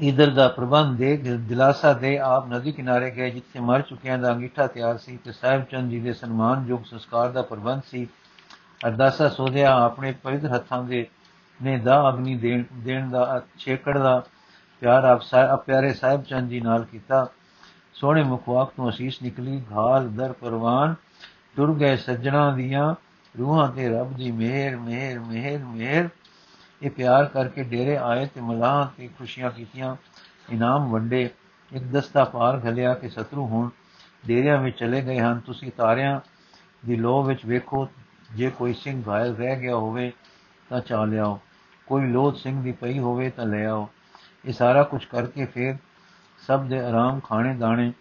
ਇਧਰ 0.00 0.30
ਦਾ 0.30 0.48
ਪ੍ਰਬੰਧ 0.48 0.98
ਦੇ 0.98 1.16
ਦਿਲਾਸਾ 1.16 1.92
ਦੇ 1.92 2.18
ਆਪ 2.18 2.46
ਨਦੀ 2.46 2.72
ਕਿਨਾਰੇ 2.72 3.10
ਗਏ, 3.10 3.30
ਜਿੱਥੇ 3.30 3.60
ਮਰ 3.60 3.82
ਚੁੱਕਿਆਂ 3.82 4.18
ਦਾ 4.18 4.32
ਅੰਗੀਠਾ 4.32 4.66
ਤਿਆਰ 4.66 4.98
ਸੀ 4.98 5.16
ਤੇ 5.16 5.32
ਸਾਹਿਬ 5.32 5.62
ਚੰਦ 5.64 5.90
ਜੀ 5.90 6.00
ਦੇ 6.00 6.12
ਸਨਮਾਨਯੋਗ 6.12 6.84
ਸੰਸਕਾਰ 6.84 7.30
ਦਾ 7.30 7.42
ਪ੍ਰਬੰਧ 7.42 7.82
ਸੀ। 7.90 8.06
ਅਰਦਾਸਾ 8.86 9.28
ਸੋਧਿਆ, 9.28 9.74
ਆਪਣੇ 9.76 10.12
ਪਵਿੱਤਰ 10.12 10.54
ਹੱਥਾਂ 10.54 10.82
ਦੇ 10.82 11.06
ਨੇ 11.62 11.78
ਦਾ 11.78 12.08
ਅਗਨੀ 12.08 12.34
ਦੇਣ 12.36 12.64
ਦੇਣ 12.74 13.08
ਦਾ 13.10 13.42
ਛੇਕੜ 13.58 13.98
ਦਾ 13.98 14.22
ਪਿਆਰ 14.80 15.04
ਆਪ 15.04 15.22
ਸਾਹਿਬ 15.22 15.58
ਪਿਆਰੇ 15.58 15.92
ਸਾਹਿਬ 15.92 16.22
ਚੰਦ 16.22 16.50
ਜੀ 16.50 16.60
ਨਾਲ 16.60 16.84
ਕੀਤਾ। 16.84 17.26
ਸੋਹਣੇ 17.94 18.22
ਮੁਖਵਾਕ 18.22 18.72
ਤੋਂ 18.76 18.88
ਅਸੀਸ 18.88 19.22
ਨਿਕਲੀ 19.22 19.62
ਘਾਲ 19.72 20.08
ਦਰ 20.08 20.32
ਪਰਵਾਨ 20.32 20.94
ਟੁਰ 21.56 21.74
ਗਏ 21.74 21.96
ਸੱਜਣਾ 21.96 22.50
ਦੀਆਂ 22.50 22.94
ਰੂਹਾਂ 23.38 23.68
ਤੇ 23.68 23.88
ਰੱਬ 23.88 24.12
ਦੀ 24.16 24.30
ਮਿਹਰ 24.30 24.76
ਮਿਹਰ 24.76 25.18
ਮਿਹਰ 25.18 25.58
ਮਿਹਰ। 25.58 26.08
ਇਹ 26.82 26.90
ਪਿਆਰ 26.90 27.24
ਕਰਕੇ 27.24 27.62
ਡੇਰੇ 27.62 27.96
ਆਏ 27.96 28.26
ਤੇ 28.26 28.40
ਮਲਾਹ 28.40 28.88
ਤੇ 28.96 29.08
ਖੁਸ਼ੀਆਂ 29.18 29.50
ਕੀਤੀਆਂ। 29.50 29.96
ਇਨਾਮ 30.50 30.90
ਵੰਡੇ। 30.90 31.30
ਇੱਕ 31.72 31.84
ਦਸਤਾ 31.84 32.24
ਪਾਰ 32.24 32.60
ਘਲਿਆ 32.66 32.94
ਕਿ 32.94 33.08
ਸ਼ਤਰੂ 33.08 33.46
ਹੁਣ 33.46 33.70
ਡੇਰਿਆਂ 34.26 34.58
ਵਿੱਚ 34.58 34.78
ਚਲੇ 34.78 35.02
ਗਏ 35.02 35.18
ਹਨ। 35.18 35.40
ਤੁਸੀਂ 35.40 35.72
ਤਾਰਿਆਂ 35.76 36.20
ਦੀ 36.86 36.96
ਲੋਹ 36.96 37.24
ਵਿੱਚ 37.24 37.46
ਵੇਖੋ। 37.46 37.88
ਜੇ 38.34 38.50
ਕੋਈ 38.50 38.72
ਸਿੰਘ 38.74 39.02
ਘਾਇਲ 39.08 39.34
ਰਹਿ 39.34 39.60
ਗਿਆ 39.60 39.76
ਹੋਵੇ 39.76 40.12
ਤਾਂ 40.68 40.80
ਚਾ 40.80 41.04
ਲਿਆਓ। 41.04 41.40
ਕੋਈ 41.86 42.06
ਲੋਧ 42.06 42.34
ਸਿੰਘ 42.34 42.62
ਦੀ 42.62 42.72
ਪਈ 42.72 42.98
ਹੋਵੇ 42.98 43.30
ਤਾਂ 43.30 43.46
ਲੈ 43.46 43.66
ਆਓ। 43.66 43.88
ਇਹ 44.44 44.52
ਸਾਰਾ 44.52 44.82
ਕੁਝ 44.82 45.04
ਕਰਕੇ 45.04 45.44
ਫਿਰ 45.44 45.76
ਸਭ 46.46 46.64
ਦੇ 46.64 46.80
ਆਰਾਮ 46.80 47.20
ਖਾਣੇ 47.20 47.54
ਦਾਣੇ 47.54 47.92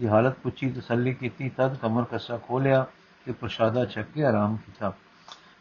ਦੀ 0.00 0.08
ਹਾਲਤ 0.08 0.38
ਪੁੱਛੀ, 0.38 0.70
ਤਸੱਲੀ 0.70 1.14
ਕੀਤੀ, 1.14 1.48
ਤਦ 1.48 1.74
ਕਮਰ 1.74 2.04
ਕੱਸਾ 2.04 2.36
ਖੋਲਿਆ 2.36 2.86
ਤੇ 3.24 3.32
ਪ੍ਰਸ਼ਾਦਾ 3.32 3.84
ਛਕ 3.84 4.02
ਕੇ 4.02 4.24
ਆਰਾਮ 4.24 4.56
ਕੀਤਾ। 4.56 4.92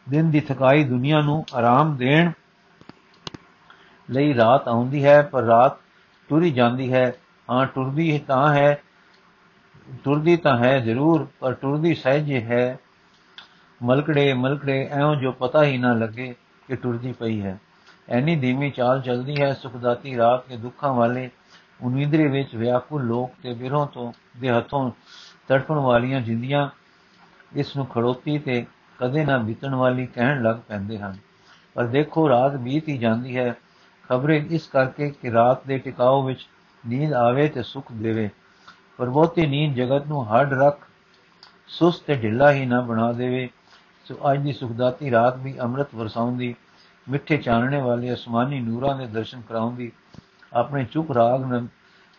ਦਿਨ 0.09 0.31
ਦੀ 0.31 0.39
ਥਕਾਈ 0.39 0.83
ਦੁਨੀਆ 0.83 1.21
ਨੂੰ 1.21 1.45
ਆਰਾਮ 1.55 1.95
ਦੇਣ 1.95 2.31
ਲਈ 4.11 4.33
ਰਾਤ 4.33 4.67
ਆਉਂਦੀ 4.67 5.05
ਹੈ, 5.05 5.21
ਪਰ 5.21 5.43
ਰਾਤ 5.43 5.77
ਟੁਰੀ 6.29 6.51
ਜਾਂਦੀ 6.51 6.93
ਹੈ। 6.93 7.13
ਹਾਂ 7.51 7.65
ਟੁਰਦੀ 7.65 8.19
ਤਾਂ 8.19 8.53
ਹੈ 8.53 8.81
ਟੁਰਦੀ 10.03 10.37
ਤਾਂ 10.37 10.57
ਹੈ 10.57 10.79
ਜ਼ਰੂਰ, 10.79 11.27
ਪਰ 11.39 11.53
ਟੁਰਦੀ 11.53 11.93
ਸਹਿਜ 11.93 12.33
ਹੈ। 12.33 12.79
ਮਲਕੜੇ 13.83 14.33
ਮਲਕੜੇ, 14.33 14.89
ਐਉਂ 14.91 15.15
ਜੋ 15.15 15.31
ਪਤਾ 15.31 15.63
ਹੀ 15.63 15.77
ਨਾ 15.77 15.93
ਲੱਗੇ 15.93 16.35
ਕਿ 16.67 16.75
ਟੁਰਦੀ 16.75 17.11
ਪਈ 17.11 17.41
ਹੈ। 17.41 17.59
ਐਨੀ 18.09 18.35
ਧੀਮੀ 18.35 18.71
ਚਾਲ 18.71 19.01
ਚੱਲਦੀ 19.01 19.41
ਹੈ, 19.41 19.53
ਸੁਖਦਾਤੀ 19.53 20.17
ਰਾਤ 20.17 20.47
ਦੇ 20.49 20.57
ਦੁੱਖਾਂ 20.57 20.93
ਵਾਲੇ 20.93 21.29
ਉਨੀਂਦਰੇ 21.81 22.27
ਵਿੱਚ 22.27 22.55
ਵਿਆਕੁਲ 22.55 23.03
ਲੋਕ 23.03 23.31
ਤੇ 23.43 23.53
ਵਿਰੋਂ 23.53 23.87
ਤੋਂ, 23.87 24.13
ਦੇ 24.37 24.49
ਹੱਥੋਂ 24.49 24.91
ਤੜਪਣ 25.47 25.75
ਵਾਲੀਆਂ 25.75 26.21
ਜਿੰਦੀਆਂ 26.21 26.69
ਇਸ 27.55 27.75
ਨੂੰ 27.75 27.85
ਖੜੋਤੀ 27.85 28.37
ਤੇ 28.37 28.65
ਕਦੇ 28.99 29.25
ਨਾ 29.25 29.37
ਬੀਤਣ 29.37 29.75
ਵਾਲੀ 29.75 30.05
ਕਹਿਣ 30.05 30.43
ਲੱਗ 30.43 30.55
ਪੈਂਦੇ 30.55 30.97
ਹਨ। 30.97 31.17
ਪਰ 31.73 31.85
ਦੇਖੋ, 31.85 32.29
ਰਾਤ 32.29 32.55
ਬੀਤ 32.55 32.87
ਹੀ 32.87 32.97
ਜਾਂਦੀ 32.97 33.37
ਹੈ 33.37 33.55
ਖਬਰੇ 34.09 34.37
ਇਸ 34.49 34.67
ਕਰਕੇ 34.67 35.09
ਕਿ 35.11 35.31
ਰਾਤ 35.31 35.65
ਦੇ 35.67 35.77
ਟਿਕਾਓ 35.77 36.21
ਵਿੱਚ 36.23 36.47
ਨੀਂਦ 36.83 37.13
ਆਵੇ 37.13 37.47
ਤੇ 37.47 37.63
ਸੁਖ 37.63 37.91
ਦੇਵੇ। 37.91 38.29
ਪਰ 38.97 39.09
ਬਹੁਤੀ 39.09 39.45
ਨੀਂਦ 39.45 39.75
ਜਗਤ 39.75 40.07
ਨੂੰ 40.07 40.25
ਹੱਡ 40.25 40.53
ਰੱਖ, 40.53 40.79
ਸੁਸਤ 41.67 42.05
ਤੇ 42.05 42.15
ਢਿੱਲਾ 42.15 42.51
ਹੀ 42.51 42.65
ਨਾ 42.65 42.81
ਬਣਾ 42.81 43.11
ਦੇਵੇ। 43.11 43.49
ਸੋ 44.05 44.15
ਅੱਜ 44.31 44.39
ਦੀ 44.39 44.53
ਸੁਖਦਾਤੀ 44.53 45.11
ਰਾਤ 45.11 45.37
ਵੀ 45.37 45.59
ਅੰਮ੍ਰਿਤ 45.59 45.95
ਵਰਸਾਉਂਦੀ, 45.95 46.53
ਮਿੱਠੇ 47.07 47.37
ਚਾਨਣੇ 47.37 47.81
ਵਾਲੇ 47.81 48.13
ਅਸਮਾਨੀ 48.13 48.59
ਨੂਰਾਂ 48.59 48.95
ਦੇ 48.97 49.05
ਦਰਸ਼ਨ 49.05 49.41
ਕਰਾਉਂਦੀ, 49.41 49.91
ਆਪਣੇ 50.53 50.83
ਚੁੱਪ 50.85 51.11
ਰਾਗ 51.11 51.45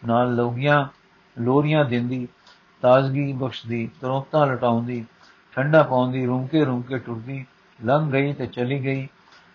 ਨਾਲ 0.03 0.35
ਲੋਗੀਆਂ, 0.35 0.85
ਲੋਰੀਆਂ 1.37 1.85
ਦਿੰਦੀ, 1.85 2.27
ਤਾਜ਼ਗੀ 2.83 3.33
ਬਖਸ਼ਦੀ, 3.33 3.89
ਤਰੋਤਾ 4.01 4.45
ਲਟਾਉਂਦੀ, 4.45 5.05
ਠੰਡਾ 5.57 5.83
ਪਾਉਂਦੀ 5.83 6.25
ਰੁੰਕੇ 6.27 6.65
ਰੁੰਕੇ 6.65 6.99
ਟੁਰਦੀ, 6.99 7.45
ਲੰਘ 7.79 8.11
ਗਈ 8.13 8.33
ਤੇ 8.33 8.47
ਚਲੀ 8.47 8.79
ਗਈ 8.85 9.07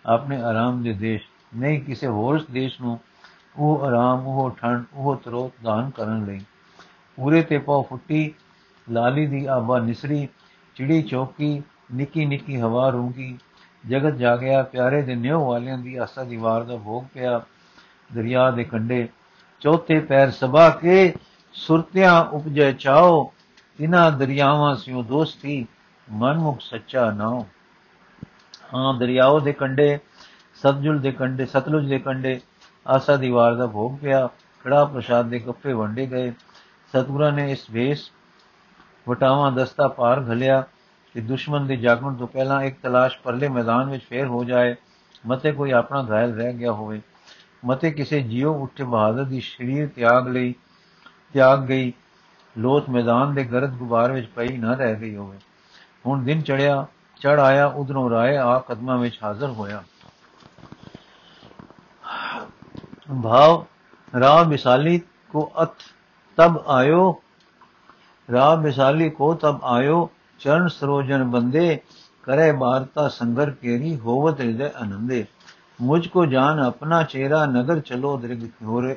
ਆਪਣੇ 0.06 0.42
ਆਰਾਮ 0.42 0.82
ਦੇ 0.84 0.94
ਦੇਸ਼। 0.94 1.28
ਨਹੀਂ 1.58 1.82
ਕਿਸੇ 1.82 2.08
ਹੋਰ 2.08 2.46
ਦੇਸ਼ 2.52 2.82
ਨੂੰ, 2.82 3.00
ਉਹ 3.58 3.82
ਆਰਾਮ, 3.82 4.28
ਉਹ 4.28 4.52
ਠੰਡ, 4.52 4.86
ਉਹ 4.94 5.16
ਤਰੋਤ 5.16 5.64
ਦਾਨ 5.64 5.90
ਕਰਨ 5.90 6.26
ਲਈ। 6.26 6.40
ਪੂਰੇ 7.16 7.42
ਤੇ 7.42 7.58
ਪਉ 7.58 7.84
ਫੁੱਟੀ, 7.84 8.34
ਲਾਲੀ 8.92 9.28
ਦੀ 9.28 9.46
ਆਬਾ 9.46 9.80
ਨਿਸਰੀ, 9.80 10.28
ਚਿੜੀ 10.76 11.02
ਚੌਕੀ, 11.02 11.64
ਨਿੱਕੀ 11.94 12.26
ਨਿੱਕੀ 12.26 12.62
ਹਵਾ 12.62 12.90
ਰੂੰਗੀ। 12.90 13.38
ਜਗਤ 13.90 14.16
ਜਾਗਿਆ, 14.16 14.64
ਪਿਆਰੇ 14.64 15.02
ਦੇ 15.02 15.16
ਨਿਉ 15.16 15.46
ਵਾਲਿਆਂ 15.46 15.78
ਦੀ 15.78 15.96
ਆਸਾ 15.96 16.24
ਦੀ 16.24 16.38
ਵਾਰ 16.38 16.64
ਦਾ 16.64 16.76
ਭੋਗ 16.78 17.04
ਪਿਆ। 17.14 17.42
ਦਰਿਆ 18.16 18.52
ਦੇ 18.52 18.64
ਕੰਢੇ, 18.64 19.10
ਚੌਥੇ 19.60 20.00
ਪੈਰ 20.00 20.32
ਸਭਾ 20.32 20.70
ਕੇ 20.70 21.14
ਸੁਰਤਿਆਂ 21.54 22.26
ਉਪਜੈ 22.26 22.72
ਚਾਓ। 22.72 23.34
ਇਨਾ 23.80 24.10
ਦਰਿਆਵਾਂ 24.10 24.76
ਸਿਓ 24.76 25.04
ਦੋਸਤੀ, 25.04 25.68
ਮਨਮੁਖ 26.12 26.58
ਸੱਚਾ 26.62 27.12
ਨਾਉ। 27.12 27.46
ਹਾਂ, 28.74 28.94
ਦਰਿਆਓ 28.94 29.40
ਦੇ 29.40 29.54
ਕੰਢੇ 29.54 30.00
ਸਤਜੁਲ 30.64 31.00
ਦੇ 31.00 31.12
ਕੰਢੇ, 31.12 31.46
ਸਤਲੁਜ 31.46 31.90
ਦੇ 31.90 32.00
ਕੰਢੇ 32.00 32.40
ਆਸਾ 32.88 33.16
ਦੀ 33.16 33.30
ਵਾਰ 33.30 33.56
ਦਾ 33.56 33.68
ਭੋਗ 33.68 33.98
ਪਿਆ 34.02 34.30
ਕੜਾ 34.66 34.84
ਪ੍ਰਸ਼ਾਦ 34.86 35.26
ਦੇ 35.26 35.40
ਗੱਫੇ 35.40 35.74
ਵੰਡੇ 35.74 36.06
ਗਏ। 36.06 36.32
ਸਤਗੁਰਾਂ 36.94 37.32
ਨੇ 37.32 37.52
ਇਸ 37.52 37.70
ਵੇਸ 37.72 38.12
ਵਟਾਵਾਂ 39.10 39.52
ਦਸਤਾ 39.52 39.88
ਪਾਰ 39.88 40.22
ਘਲਿਆ 40.22 40.64
ਕਿ 41.16 41.22
ਦੁਸ਼ਮਣ 41.22 41.66
ਦੇ 41.66 41.76
ਜਾਗਣ 41.76 42.14
ਤੋਂ 42.14 42.28
ਪਹਿਲਾਂ 42.28 42.62
ਇੱਕ 42.64 42.78
ਤਲਾਸ਼ 42.84 43.18
ਪਰਲੇ 43.20 43.50
ਮੈਦਾਨ 43.50 43.90
ਵਿੱਚ 43.90 44.04
ਫੇਰ 44.04 44.26
ਹੋ 44.26 44.44
ਜਾਏ 44.44 44.76
ਮਤੇ 45.28 45.52
ਕੋਈ 45.52 45.72
ਆਪਣਾ 45.72 46.06
ਘਾਇਲ 46.10 46.34
ਰਹਿ 46.34 46.54
ਗਿਆ 46.54 46.72
ਹੋਵੇ। 46.72 47.02
ਮਤੇ 47.66 47.92
ਕਿਸੇ 47.92 48.22
ਜੀਉ 48.22 48.54
ਉੱਠੇ 48.54 48.84
ਬਹਾਦਰ 48.84 49.24
ਦੀ 49.24 49.40
ਸ਼ਰੀਰ 49.40 49.88
ਤਿਆਗ 49.88 50.28
ਲਈ 50.28 50.54
ਤਿਆਗ 51.34 51.66
ਗਈ। 51.66 51.94
ਲੋਥ 52.58 52.90
ਮੈਦਾਨ 52.90 53.34
ਦੇ 53.34 53.44
ਗਰਦ 53.44 53.74
ਗੁਬਾਰ 53.74 54.12
ਵਿੱਚ 54.12 54.28
ਪਈ 54.28 54.58
ਨਾ 54.58 54.74
ਰਹਿ 54.74 54.96
ਗਈ 54.96 55.16
ਹੋਵੇ। 55.16 55.38
ਹੁਣ 56.06 56.24
ਦਿਨ 56.24 56.42
ਚੜਿਆ 56.42 56.86
ਚੜ 57.22 57.40
ਆਇਆ, 57.40 57.66
ਉਧਰੋਂ 57.66 58.10
ਰਾਏ 58.10 58.38
ਆ 58.38 58.60
ਕਦਮਾਂ 58.60 58.98
ਵਿੱਚ 58.98 59.20
ਹਾਜ਼ਰ 59.24 59.50
ਹੋਇਆ। 59.50 59.84
भाव 63.12 63.66
रा 64.16 64.44
मिसाली 64.44 64.98
को 65.00 65.42
अत 65.42 65.76
तब 66.38 66.66
आयो। 66.68 67.22
रा 68.30 68.56
मिसाली 68.56 69.10
को 69.10 69.34
तब 69.34 69.62
आयो। 69.64 70.12
चरण 70.40 70.68
सरोजन 70.68 71.32
बंदे, 71.32 71.82
करे 72.24 72.52
वार्ता 72.52 73.08
संगर 73.08 73.50
केरी, 73.50 73.96
होवत 73.96 74.40
हृदय 74.40 74.74
आनंदे। 74.78 75.28
मुझको 75.82 76.26
जान 76.26 76.60
अपना 76.60 77.04
चेहरा, 77.04 77.46
नगर 77.46 77.80
चलो 77.80 78.18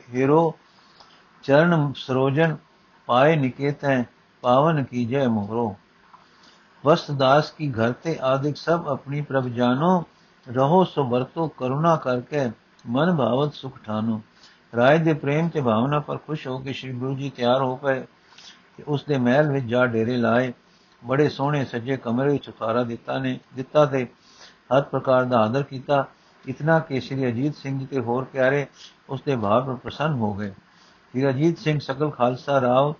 हेरो 0.09 0.55
चरण 1.45 1.93
सरोजन 1.93 2.57
पाए 3.09 3.37
निकेत 3.37 3.85
है, 3.85 4.09
पावन 4.43 4.83
की 4.83 5.07
जय 5.07 5.29
मोहरो 5.29 5.77
वस्तदास 6.87 7.51
की 7.59 7.69
घरते 7.69 8.15
आदिक 8.15 8.57
सब 8.57 8.87
अपनी 8.89 9.23
प्रभ 9.23 9.49
जानो। 9.49 10.05
रहो 10.49 10.85
सो 10.85 11.05
वर्तो 11.05 11.49
करुणा 11.49 11.97
करके। 11.97 12.64
ਮਨ 12.87 13.17
ਭਾਵਤ 13.17 13.55
ਸੁਖ 13.55 13.79
ਠਾਨੋ। 13.79 14.21
ਰਾਏ 14.77 14.99
ਦੇ 14.99 15.15
ਪ੍ਰੇਮ 15.15 15.49
ਤੇ 15.49 15.61
ਭਾਵਨਾ 15.61 15.99
ਪਰ 16.01 16.17
ਖੁਸ਼ 16.17 16.47
ਹੋ 16.47 16.59
ਕੇ 16.59 16.73
ਸ੍ਰੀ 16.73 16.93
ਗੁਰੂ 16.93 17.15
ਜੀ 17.15 17.31
ਤਿਆਰ 17.31 17.63
ਹੋ 17.63 17.77
ਪਏ 17.77 18.01
ਤੇ 18.77 18.85
ਉਸ 18.89 19.05
ਦੇ 19.05 19.19
ਮਹਿਲ 19.19 19.53
ਵਿੱਚ 19.53 19.67
ਜਾ 19.67 19.87
ਡੇਰੇ 19.87 20.17
ਲਾਏ। 20.17 20.53
ਬੜੇ 21.03 21.29
ਸੋਹਣੇ 21.29 21.65
ਸੱਜੇ 21.65 21.97
ਕਮਰੇ 21.97 22.33
ਵਿੱਚ 22.33 22.49
ਉਤਾਰਾ 22.49 22.83
ਦਿੱਤਾ 22.83 23.19
ਨੇ 23.19 23.39
ਦਿੱਤਾ 23.55 23.85
ਤੇ 23.87 24.05
ਹਰ 24.75 24.83
ਪ੍ਰਕਾਰ 24.83 25.25
ਦਾ 25.25 25.41
ਆਦਰ 25.41 25.63
ਕੀਤਾ। 25.63 26.05
ਇਤਨਾ 26.49 26.79
ਕਿ 26.79 27.01
ਸ੍ਰੀ 27.01 27.29
ਅਜੀਤ 27.29 27.55
ਸਿੰਘ 27.55 27.87
ਤੇ 27.87 28.01
ਹੋਰ 28.01 28.25
ਪਿਆਰੇ 28.25 28.67
ਉਸ 29.09 29.23
ਦੇ 29.23 29.37
ਭਾਵ 29.37 29.67
ਪਰ 29.67 29.75
ਪ੍ਰਸੰਨ 29.75 30.13
ਹੋ 30.13 30.35
ਗਏ। 30.35 30.51
ਸ੍ਰੀ 30.51 31.29
ਅਜੀਤ 31.29 31.59
ਸਿੰਘ 31.59 31.79
ਸਕਲ 31.79 32.11
ਖਾਲਸਾ 32.11 32.61
ਰਾਵ 32.61 32.95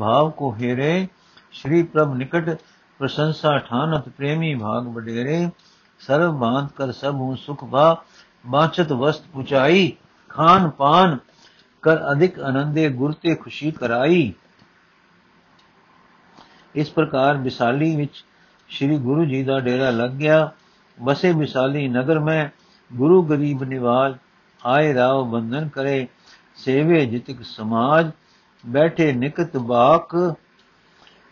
ਭਾਵ 0.00 0.30
ਕੋ 0.30 0.54
ਹੇਰੇ, 0.54 1.08
ਸ੍ਰੀ 1.52 1.82
ਪ੍ਰਭ 1.82 2.14
ਨਿਕਟ 2.14 2.58
ਪ੍ਰਸ਼ੰਸਾ 2.98 3.58
ਠਾਨਤ 3.58 4.08
ਪ੍ਰੇਮੀ 4.08 4.54
ਭਾਗ 4.54 4.84
ਬਡੇਰੇ 4.84 5.48
ਸਰਬ 5.98 6.34
ਮਾਨਤ 6.34 6.72
ਕਰ 6.72 6.92
ਸਭ 6.92 7.14
ਹੂੰ 7.14 7.36
ਸੁਖ 7.36 7.64
ਭਾ। 7.64 8.02
ਮਾਚਤ 8.44 8.92
ਵਸਤ 8.92 9.22
ਪੁਚਾਈ, 9.32 9.92
ਖਾਨ 10.28 10.68
ਪਾਨ 10.70 11.18
ਕਰ 11.82 11.98
ਅਧਿਕ 12.12 12.38
ਆਨੰਦੇ 12.40 12.88
ਗੁਰ 12.88 13.12
ਤੇ 13.12 13.34
ਖੁਸ਼ੀ 13.34 13.70
ਕਰਾਈ। 13.70 14.32
ਇਸ 16.74 16.90
ਪ੍ਰਕਾਰ 16.90 17.36
ਵਿਸਾਲੀ 17.36 17.96
ਵਿੱਚ 17.96 18.24
ਸ੍ਰੀ 18.68 18.96
ਗੁਰੂ 18.98 19.24
ਜੀ 19.24 19.42
ਦਾ 19.42 19.58
ਡੇਰਾ 19.60 19.90
ਲੱਗ 19.90 20.10
ਗਿਆ। 20.10 20.50
ਬਸੇ 20.98 21.32
ਵਿਸਾਲੀ 21.32 21.88
ਨਗਰ 21.88 22.18
ਮੈਂ 22.18 22.48
ਗੁਰੂ 22.90 23.22
ਗਰੀਬ 23.22 23.62
ਨਿਵਾਜ 23.62 24.14
ਆਏ 24.66 24.94
ਰਾਵ 24.94 25.24
ਬੰਧਨ 25.30 25.68
ਕਰੇ, 25.68 26.06
ਸੇਵੇ 26.56 27.06
ਜਿਤਿਕ 27.06 27.42
ਸਮਾਜ, 27.42 28.10
ਬੈਠੇ 28.64 29.12
ਨਿਕਤ 29.12 29.56
ਬਾਕ, 29.56 30.34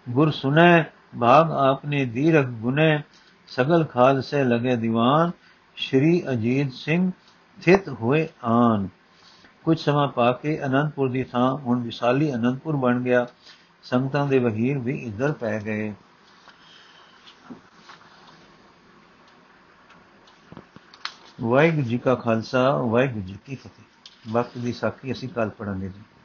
ਗੁਰ 0.08 0.30
ਸੁਨੇ 0.30 0.84
ਭਾਗ 1.20 1.50
ਆਪਨੇ 1.50 2.04
ਧੀਰਕ 2.04 2.46
ਗੁਨੇ 2.46 3.00
ਸਗਲ 3.48 3.84
ਖਾਲਸੇ 3.84 4.44
ਲਗੇ 4.44 4.76
ਦੀਵਾਨ। 4.76 5.30
ਸ਼੍ਰੀ 5.78 6.22
ਅਜੀਤ 6.30 6.72
ਸਿੰਘ 6.72 7.10
ਥਿਤ 7.62 7.88
ਹੋਏ 7.88 8.28
ਆਨ 8.44 8.88
ਕੁਝ 9.64 9.78
ਸਮਾਂ 9.78 10.08
ਪਾ 10.08 10.32
ਕੇ 10.32 10.64
ਅਨੰਦਪੁਰ 10.64 11.10
ਦੀ 11.10 11.24
ਥਾਂ 11.24 11.56
ਹੁਣ 11.56 11.82
ਵਿਸਾਲੀ 11.82 12.34
ਅਨੰਦਪੁਰ 12.34 12.76
ਬਣ 12.76 13.00
ਗਿਆ। 13.00 13.26
ਸੰਗਤਾਂ 13.82 14.26
ਦੇ 14.26 14.38
ਵਹੀਰ 14.38 14.78
ਵੀ 14.78 14.98
ਇੱਧਰ 14.98 15.32
ਪੈ 15.32 15.60
ਗਏ। 15.60 15.94
ਵਾਹਿਗੁਰੂ 21.40 21.86
ਜੀ 21.86 21.98
ਕਾ 21.98 22.14
ਖਾਲਸਾ, 22.14 22.76
ਵਾਹਿਗੁਰੂ 22.76 23.24
ਜੀ 23.24 23.38
ਕੀ 23.46 23.54
ਫਤਿਹ। 23.54 24.32
ਵਕਤ 24.32 24.58
ਦੀ 24.58 24.72
ਸਾਖੀ 24.72 25.12
ਅਸੀਂ 25.12 25.28
ਕੱਲ 25.28 25.48
ਪੜਾਂਗੇ 25.48 25.88
ਜੀ। 25.88 26.17